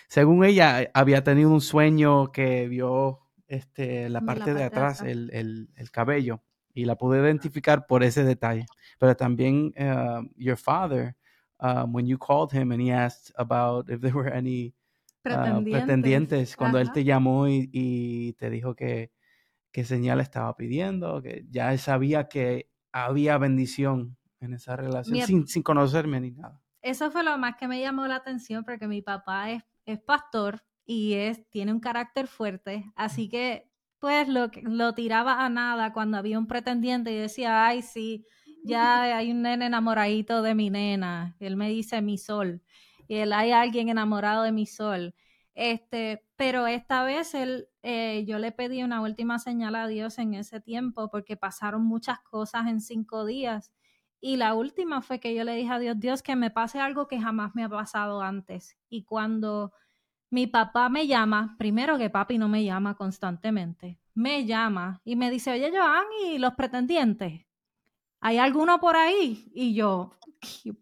Según 0.08 0.44
ella, 0.44 0.90
había 0.94 1.24
tenido 1.24 1.52
un 1.52 1.62
sueño 1.62 2.32
que 2.32 2.68
vio 2.68 3.20
este, 3.48 4.10
la 4.10 4.22
parte, 4.22 4.54
de 4.54 4.64
atrás, 4.64 5.02
el, 5.02 5.30
el, 5.32 5.70
el 5.76 5.92
cabello, 5.92 6.42
y 6.74 6.86
la 6.86 6.96
pude 6.96 7.20
identificar 7.20 7.86
por 7.86 8.04
ese 8.04 8.24
detalle. 8.24 8.66
Pero 9.00 9.16
también, 9.16 9.74
uh, 9.78 10.28
your 10.36 10.58
father, 10.58 11.16
um, 11.60 11.94
when 11.94 12.06
you 12.06 12.18
called 12.18 12.52
him 12.52 12.72
and 12.72 12.82
he 12.82 12.92
asked 12.92 13.32
about 13.36 13.90
if 13.90 14.02
there 14.02 14.14
were 14.14 14.32
any 14.32 14.74
uh, 15.26 15.62
pretendientes, 15.62 16.56
cuando 16.56 16.80
él 16.80 16.92
te 16.92 17.04
llamó 17.04 17.48
y, 17.48 17.70
y 17.72 18.34
te 18.34 18.50
dijo 18.50 18.76
que 18.76 19.12
qué 19.72 19.84
señal 19.84 20.20
estaba 20.20 20.56
pidiendo, 20.56 21.22
que 21.22 21.46
ya 21.50 21.72
él 21.72 21.80
sabía 21.80 22.28
que 22.28 22.70
había 22.92 23.38
bendición 23.38 24.18
en 24.40 24.54
esa 24.54 24.76
relación 24.76 25.26
sin, 25.26 25.48
sin, 25.48 25.64
conocerme 25.64 26.20
ni 26.20 26.32
nada. 26.32 26.62
Eso 26.82 27.12
fue 27.12 27.24
lo 27.24 27.38
más 27.38 27.58
que 27.58 27.68
me 27.68 27.80
llamó 27.80 28.08
la 28.08 28.16
atención 28.16 28.64
porque 28.64 28.88
mi 28.88 29.02
papá 29.02 29.52
es, 29.52 29.64
es 29.86 30.00
pastor 30.00 30.64
y 30.86 31.14
es, 31.14 31.48
tiene 31.50 31.74
un 31.74 31.80
carácter 31.80 32.28
fuerte, 32.28 32.92
así 32.96 33.30
que 33.30 33.70
pues 34.00 34.28
lo, 34.28 34.50
lo 34.64 34.94
tiraba 34.94 35.44
a 35.44 35.50
nada 35.50 35.92
cuando 35.92 36.18
había 36.18 36.38
un 36.38 36.48
pretendiente 36.48 37.12
y 37.12 37.18
decía, 37.18 37.66
ay, 37.66 37.82
sí, 37.82 38.26
ya 38.64 39.04
hay 39.18 39.32
un 39.32 39.42
nene 39.42 39.68
enamoradito 39.68 40.42
de 40.42 40.56
mi 40.56 40.70
nena, 40.70 41.36
él 41.40 41.56
me 41.56 41.70
dice 41.70 42.02
mi 42.02 42.18
sol, 42.18 42.62
y 43.08 43.16
él 43.16 43.34
hay 43.34 43.52
alguien 43.52 43.90
enamorado 43.90 44.44
de 44.44 44.52
mi 44.52 44.66
sol. 44.66 45.16
Este, 45.58 46.24
pero 46.36 46.68
esta 46.68 47.04
vez 47.04 47.34
él, 47.34 47.68
eh, 47.82 48.26
yo 48.28 48.38
le 48.38 48.52
pedí 48.52 48.84
una 48.84 49.02
última 49.02 49.40
señal 49.40 49.76
a 49.76 49.88
Dios 49.88 50.20
en 50.20 50.36
ese 50.36 50.62
tiempo 50.62 51.10
porque 51.10 51.36
pasaron 51.36 51.84
muchas 51.84 52.20
cosas 52.20 52.68
en 52.68 52.80
cinco 52.80 53.26
días. 53.26 53.74
Y 54.22 54.38
la 54.38 54.54
última 54.54 55.02
fue 55.02 55.20
que 55.20 55.34
yo 55.34 55.44
le 55.44 55.56
dije 55.56 55.72
a 55.72 55.80
Dios, 55.80 56.00
Dios, 56.00 56.22
que 56.22 56.36
me 56.36 56.52
pase 56.52 56.80
algo 56.80 57.08
que 57.08 57.20
jamás 57.20 57.56
me 57.56 57.64
ha 57.64 57.70
pasado 57.70 58.22
antes. 58.22 58.78
Y 58.88 59.04
cuando 59.04 59.72
mi 60.30 60.46
papá 60.46 60.90
me 60.90 61.08
llama, 61.08 61.56
primero 61.58 61.98
que 61.98 62.12
papi 62.12 62.38
no 62.38 62.50
me 62.50 62.64
llama 62.64 62.96
constantemente, 62.96 64.00
me 64.14 64.46
llama 64.46 65.02
y 65.04 65.16
me 65.16 65.32
dice, 65.32 65.52
oye, 65.52 65.72
Joan, 65.72 66.06
¿y 66.26 66.38
los 66.38 66.54
pretendientes? 66.54 67.47
¿Hay 68.20 68.38
alguno 68.38 68.80
por 68.80 68.96
ahí? 68.96 69.52
Y 69.54 69.74
yo, 69.76 70.18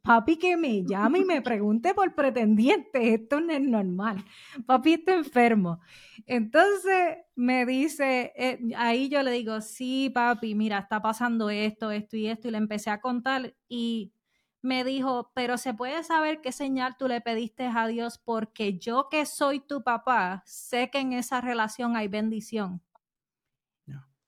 papi 0.01 0.37
que 0.37 0.57
me 0.57 0.83
llame 0.83 1.19
y 1.19 1.25
me 1.25 1.41
pregunte 1.41 1.93
por 1.93 2.13
pretendientes, 2.15 3.01
esto 3.03 3.39
no 3.39 3.53
es 3.53 3.61
normal. 3.61 4.23
Papi 4.65 4.93
está 4.93 5.15
enfermo. 5.15 5.79
Entonces 6.25 7.17
me 7.35 7.65
dice, 7.65 8.33
eh, 8.35 8.59
ahí 8.77 9.09
yo 9.09 9.21
le 9.23 9.31
digo, 9.31 9.61
sí, 9.61 10.09
papi, 10.13 10.55
mira, 10.55 10.79
está 10.79 11.01
pasando 11.01 11.49
esto, 11.49 11.91
esto 11.91 12.17
y 12.17 12.27
esto, 12.27 12.47
y 12.47 12.51
le 12.51 12.57
empecé 12.57 12.89
a 12.89 13.01
contar 13.01 13.53
y 13.67 14.13
me 14.61 14.83
dijo, 14.83 15.31
pero 15.35 15.57
se 15.57 15.73
puede 15.73 16.03
saber 16.03 16.41
qué 16.41 16.51
señal 16.51 16.95
tú 16.97 17.07
le 17.07 17.21
pediste 17.21 17.67
a 17.67 17.87
Dios 17.87 18.17
porque 18.17 18.79
yo 18.79 19.09
que 19.09 19.25
soy 19.25 19.59
tu 19.59 19.83
papá, 19.83 20.41
sé 20.45 20.89
que 20.89 20.99
en 20.99 21.13
esa 21.13 21.39
relación 21.39 21.95
hay 21.95 22.07
bendición. 22.07 22.81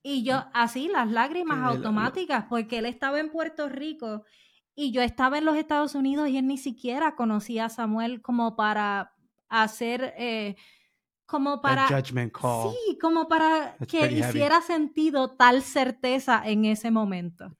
Y 0.10 0.24
yo, 0.24 0.46
así, 0.54 0.88
las 0.88 1.12
lágrimas 1.12 1.60
automáticas, 1.66 2.46
porque 2.48 2.78
él 2.78 2.86
estaba 2.86 3.20
en 3.20 3.30
Puerto 3.30 3.68
Rico 3.68 4.24
y 4.74 4.92
yo 4.92 5.02
estaba 5.02 5.38
en 5.38 5.44
los 5.44 5.58
Estados 5.58 5.96
Unidos 5.96 6.30
y 6.30 6.38
él 6.38 6.48
ni 6.48 6.58
siquiera 6.58 7.18
conocía 7.18 7.66
a 7.66 7.70
Samuel 7.70 8.22
como 8.22 8.56
para 8.56 9.14
hacer, 9.50 10.14
eh, 10.18 10.56
como 11.26 11.62
para... 11.62 11.88
Sí, 12.72 12.98
como 13.00 13.28
para 13.28 13.76
que 13.86 14.10
hiciera 14.10 14.62
sentido 14.62 15.32
tal 15.32 15.62
certeza 15.62 16.42
en 16.46 16.64
ese 16.64 16.90
momento. 16.90 17.58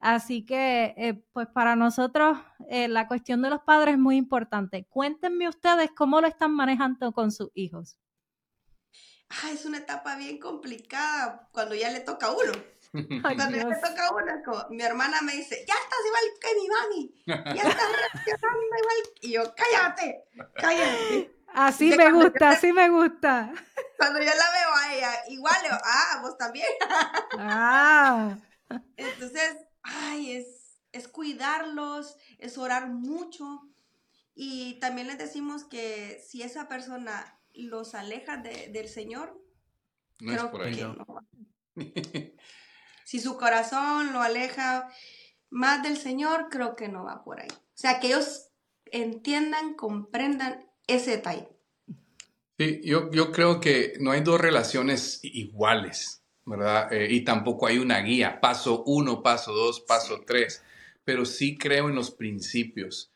Así 0.00 0.46
que, 0.46 0.94
eh, 0.96 1.22
pues 1.34 1.48
para 1.48 1.76
nosotros, 1.76 2.38
eh, 2.70 2.88
la 2.88 3.08
cuestión 3.08 3.42
de 3.42 3.50
los 3.50 3.60
padres 3.60 3.96
es 3.96 4.00
muy 4.00 4.16
importante. 4.16 4.86
Cuéntenme 4.88 5.50
ustedes 5.50 5.90
cómo 5.94 6.22
lo 6.22 6.28
están 6.28 6.54
manejando 6.54 7.12
con 7.12 7.30
sus 7.30 7.50
hijos. 7.52 7.98
Ah, 9.30 9.50
es 9.50 9.64
una 9.64 9.78
etapa 9.78 10.16
bien 10.16 10.38
complicada 10.38 11.48
cuando 11.52 11.74
ya 11.74 11.90
le 11.90 12.00
toca 12.00 12.26
a 12.26 12.32
uno. 12.32 12.52
cuando 13.22 13.56
ya 13.56 13.66
le 13.66 13.76
toca 13.76 14.06
a 14.06 14.14
uno, 14.14 14.32
como, 14.44 14.66
mi 14.70 14.82
hermana 14.82 15.20
me 15.22 15.32
dice, 15.34 15.64
ya 15.66 15.74
estás 15.74 15.98
igual 16.06 16.24
que 16.40 16.54
mi 16.60 16.68
mami, 16.68 17.14
ya 17.56 17.68
estás 17.68 17.92
reaccionando 17.92 18.62
igual. 18.62 18.96
Y 19.22 19.32
yo, 19.32 19.54
cállate, 19.54 20.24
cállate. 20.54 21.34
Así 21.54 21.96
me 21.96 22.10
gusta, 22.10 22.50
así 22.50 22.72
me 22.72 22.88
gusta. 22.90 23.52
Cuando 23.96 24.18
yo 24.18 24.26
la 24.26 24.32
veo 24.32 24.74
a 24.76 24.94
ella, 24.94 25.12
igual, 25.28 25.56
ah, 25.70 26.18
vos 26.20 26.36
también. 26.36 26.66
ah. 27.38 28.36
Entonces, 28.96 29.56
ay, 29.82 30.32
es, 30.32 30.80
es 30.90 31.06
cuidarlos, 31.06 32.16
es 32.38 32.58
orar 32.58 32.88
mucho. 32.88 33.68
Y 34.34 34.80
también 34.80 35.06
les 35.06 35.16
decimos 35.16 35.64
que 35.64 36.20
si 36.28 36.42
esa 36.42 36.66
persona 36.66 37.38
los 37.54 37.94
aleja 37.94 38.38
del 38.38 38.88
Señor, 38.88 39.40
no 40.20 40.32
creo 40.32 40.44
es 40.44 40.50
por 40.50 40.62
ahí. 40.62 40.76
que 40.76 40.84
no. 40.84 41.06
si 43.04 43.20
su 43.20 43.36
corazón 43.36 44.12
lo 44.12 44.20
aleja 44.20 44.88
más 45.50 45.82
del 45.82 45.96
Señor, 45.96 46.48
creo 46.50 46.76
que 46.76 46.88
no 46.88 47.04
va 47.04 47.24
por 47.24 47.40
ahí. 47.40 47.48
O 47.50 47.76
sea, 47.76 48.00
que 48.00 48.08
ellos 48.08 48.50
entiendan, 48.86 49.74
comprendan 49.74 50.70
ese 50.86 51.12
detalle. 51.12 51.48
Sí, 52.58 52.80
yo, 52.84 53.10
yo 53.10 53.32
creo 53.32 53.60
que 53.60 53.94
no 54.00 54.12
hay 54.12 54.20
dos 54.20 54.40
relaciones 54.40 55.20
iguales. 55.22 56.24
¿verdad? 56.46 56.92
Eh, 56.92 57.08
y 57.10 57.22
tampoco 57.22 57.66
hay 57.66 57.78
una 57.78 58.00
guía, 58.00 58.40
paso 58.40 58.82
uno, 58.84 59.22
paso 59.22 59.52
dos, 59.52 59.80
paso 59.80 60.22
tres, 60.26 60.62
pero 61.04 61.24
sí 61.24 61.56
creo 61.56 61.88
en 61.88 61.94
los 61.94 62.10
principios 62.10 63.12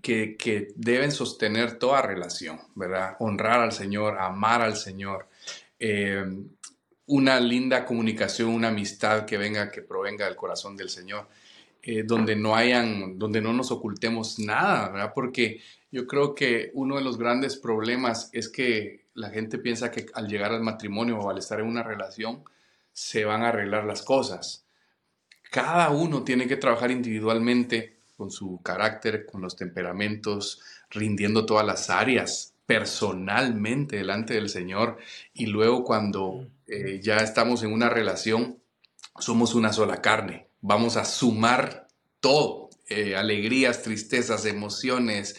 que, 0.00 0.72
deben 0.76 1.12
sostener 1.12 1.78
toda 1.78 2.02
relación, 2.02 2.60
¿verdad? 2.74 3.16
Honrar 3.18 3.60
al 3.60 3.72
Señor, 3.72 4.18
amar 4.18 4.62
al 4.62 4.76
Señor, 4.76 5.28
eh, 5.78 6.24
una 7.06 7.40
linda 7.40 7.84
comunicación, 7.84 8.50
una 8.50 8.68
amistad 8.68 9.26
que 9.26 9.36
venga, 9.38 9.70
que 9.70 9.82
provenga 9.82 10.26
del 10.26 10.36
corazón 10.36 10.76
del 10.76 10.88
Señor. 10.88 11.28
Eh, 11.84 12.04
donde 12.04 12.36
no 12.36 12.54
hayan, 12.54 13.18
donde 13.18 13.40
no 13.40 13.52
nos 13.52 13.72
ocultemos 13.72 14.38
nada, 14.38 14.88
¿verdad? 14.90 15.12
Porque 15.12 15.60
yo 15.90 16.06
creo 16.06 16.32
que 16.32 16.70
uno 16.74 16.94
de 16.94 17.02
los 17.02 17.18
grandes 17.18 17.56
problemas 17.56 18.30
es 18.32 18.48
que 18.48 19.06
la 19.14 19.30
gente 19.30 19.58
piensa 19.58 19.90
que 19.90 20.06
al 20.14 20.28
llegar 20.28 20.52
al 20.52 20.62
matrimonio 20.62 21.18
o 21.18 21.28
al 21.28 21.38
estar 21.38 21.58
en 21.58 21.66
una 21.66 21.82
relación, 21.82 22.44
se 22.92 23.24
van 23.24 23.42
a 23.42 23.48
arreglar 23.48 23.84
las 23.84 24.02
cosas. 24.02 24.64
Cada 25.50 25.90
uno 25.90 26.22
tiene 26.22 26.46
que 26.46 26.56
trabajar 26.56 26.92
individualmente 26.92 27.96
con 28.22 28.30
su 28.30 28.60
carácter, 28.62 29.26
con 29.26 29.40
los 29.40 29.56
temperamentos, 29.56 30.60
rindiendo 30.90 31.44
todas 31.44 31.66
las 31.66 31.90
áreas 31.90 32.54
personalmente 32.66 33.96
delante 33.96 34.34
del 34.34 34.48
Señor 34.48 34.98
y 35.34 35.46
luego 35.46 35.82
cuando 35.82 36.46
eh, 36.68 37.00
ya 37.02 37.16
estamos 37.16 37.64
en 37.64 37.72
una 37.72 37.88
relación, 37.88 38.60
somos 39.18 39.56
una 39.56 39.72
sola 39.72 40.00
carne. 40.00 40.46
Vamos 40.60 40.96
a 40.96 41.04
sumar 41.04 41.88
todo, 42.20 42.70
eh, 42.88 43.16
alegrías, 43.16 43.82
tristezas, 43.82 44.46
emociones, 44.46 45.34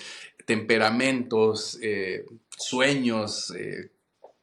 temperamentos, 0.46 1.80
eh, 1.82 2.26
sueños, 2.50 3.54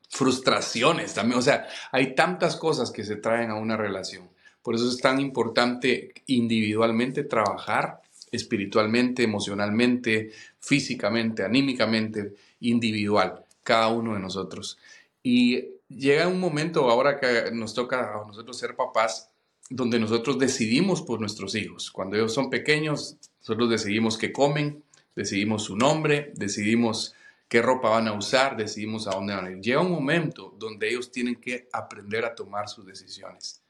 frustraciones 0.08 1.12
también. 1.12 1.38
O 1.38 1.42
sea, 1.42 1.68
hay 1.92 2.14
tantas 2.14 2.56
cosas 2.56 2.90
que 2.90 3.04
se 3.04 3.16
traen 3.16 3.50
a 3.50 3.56
una 3.56 3.76
relación. 3.76 4.30
Por 4.62 4.74
eso 4.74 4.88
es 4.88 4.96
tan 4.96 5.20
importante 5.20 6.14
individualmente 6.24 7.22
trabajar 7.24 8.00
espiritualmente, 8.30 9.22
emocionalmente, 9.22 10.30
físicamente, 10.58 11.42
anímicamente, 11.42 12.34
individual, 12.60 13.44
cada 13.62 13.88
uno 13.88 14.14
de 14.14 14.20
nosotros. 14.20 14.78
Y 15.22 15.64
llega 15.88 16.28
un 16.28 16.40
momento 16.40 16.88
ahora 16.90 17.18
que 17.18 17.50
nos 17.52 17.74
toca 17.74 18.14
a 18.14 18.26
nosotros 18.26 18.58
ser 18.58 18.76
papás, 18.76 19.30
donde 19.68 19.98
nosotros 20.00 20.38
decidimos 20.38 21.02
por 21.02 21.20
nuestros 21.20 21.54
hijos. 21.54 21.90
Cuando 21.90 22.16
ellos 22.16 22.34
son 22.34 22.50
pequeños, 22.50 23.16
nosotros 23.40 23.70
decidimos 23.70 24.18
qué 24.18 24.32
comen, 24.32 24.82
decidimos 25.14 25.64
su 25.64 25.76
nombre, 25.76 26.32
decidimos 26.34 27.14
qué 27.48 27.62
ropa 27.62 27.90
van 27.90 28.08
a 28.08 28.12
usar, 28.12 28.56
decidimos 28.56 29.06
a 29.06 29.12
dónde 29.12 29.34
van 29.34 29.46
a 29.46 29.50
ir. 29.50 29.60
Llega 29.60 29.80
un 29.80 29.90
momento 29.90 30.54
donde 30.58 30.88
ellos 30.88 31.10
tienen 31.10 31.36
que 31.36 31.68
aprender 31.72 32.24
a 32.24 32.34
tomar 32.34 32.68
sus 32.68 32.86
decisiones. 32.86 33.62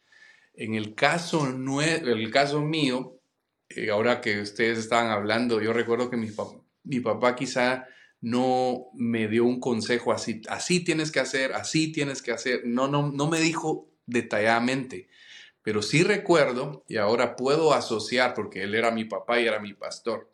En 0.55 0.75
el 0.75 0.95
caso, 0.95 1.47
el 1.47 2.31
caso 2.31 2.61
mío, 2.61 3.20
eh, 3.71 3.91
ahora 3.91 4.21
que 4.21 4.41
ustedes 4.41 4.79
estaban 4.79 5.11
hablando, 5.11 5.61
yo 5.61 5.73
recuerdo 5.73 6.11
que 6.11 6.17
mi, 6.17 6.29
mi 6.85 7.01
papá 7.01 7.37
quizá 7.37 7.87
no 8.21 8.89
me 8.95 9.29
dio 9.29 9.45
un 9.45 9.61
consejo 9.61 10.13
así, 10.13 10.43
así 10.49 10.85
tienes 10.85 11.11
que 11.11 11.21
hacer, 11.21 11.55
así 11.55 11.93
tienes 11.93 12.21
que 12.21 12.33
hacer, 12.33 12.63
no, 12.67 12.89
no, 12.89 13.11
no 13.11 13.29
me 13.29 13.41
dijo 13.41 13.89
detalladamente, 14.07 15.09
pero 15.63 15.83
sí 15.83 16.03
recuerdo, 16.03 16.85
y 16.89 16.97
ahora 16.97 17.37
puedo 17.37 17.73
asociar, 17.73 18.35
porque 18.35 18.63
él 18.65 18.75
era 18.75 18.91
mi 18.91 19.05
papá 19.05 19.41
y 19.41 19.47
era 19.47 19.61
mi 19.61 19.73
pastor, 19.73 20.31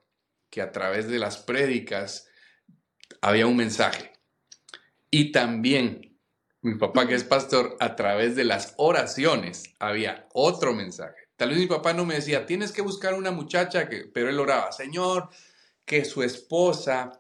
que 0.51 0.62
a 0.62 0.72
través 0.72 1.09
de 1.09 1.18
las 1.18 1.38
prédicas 1.38 2.29
había 3.20 3.46
un 3.46 3.57
mensaje. 3.57 4.12
Y 5.11 5.33
también 5.33 6.18
mi 6.62 6.75
papá, 6.77 7.07
que 7.07 7.14
es 7.14 7.25
pastor, 7.25 7.77
a 7.81 7.96
través 7.96 8.35
de 8.35 8.44
las 8.44 8.75
oraciones 8.77 9.75
había 9.79 10.29
otro 10.33 10.72
mensaje. 10.72 11.26
Tal 11.37 11.51
vez 11.51 11.59
mi 11.59 11.66
papá 11.66 11.92
no 11.92 12.07
me 12.07 12.14
decía, 12.14 12.46
tienes 12.46 12.72
que 12.72 12.83
buscar 12.83 13.14
una 13.14 13.31
muchacha, 13.31 13.88
que, 13.88 14.05
pero 14.12 14.29
él 14.29 14.40
oraba, 14.40 14.72
Señor, 14.72 15.29
que 15.85 16.05
su 16.05 16.22
esposa 16.22 17.12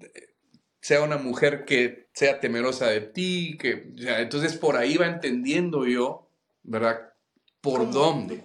eh, 0.00 0.34
sea 0.80 1.02
una 1.02 1.16
mujer 1.16 1.64
que 1.64 2.08
sea 2.12 2.40
temerosa 2.40 2.86
de 2.86 3.00
ti, 3.00 3.56
que 3.58 3.92
entonces 3.96 4.56
por 4.56 4.76
ahí 4.76 4.96
va 4.96 5.06
entendiendo 5.06 5.86
yo, 5.86 6.30
¿verdad? 6.62 7.12
¿Por 7.60 7.90
dónde? 7.90 8.44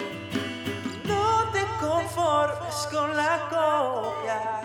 con 2.89 3.15
la 3.15 3.47
copia. 3.49 4.60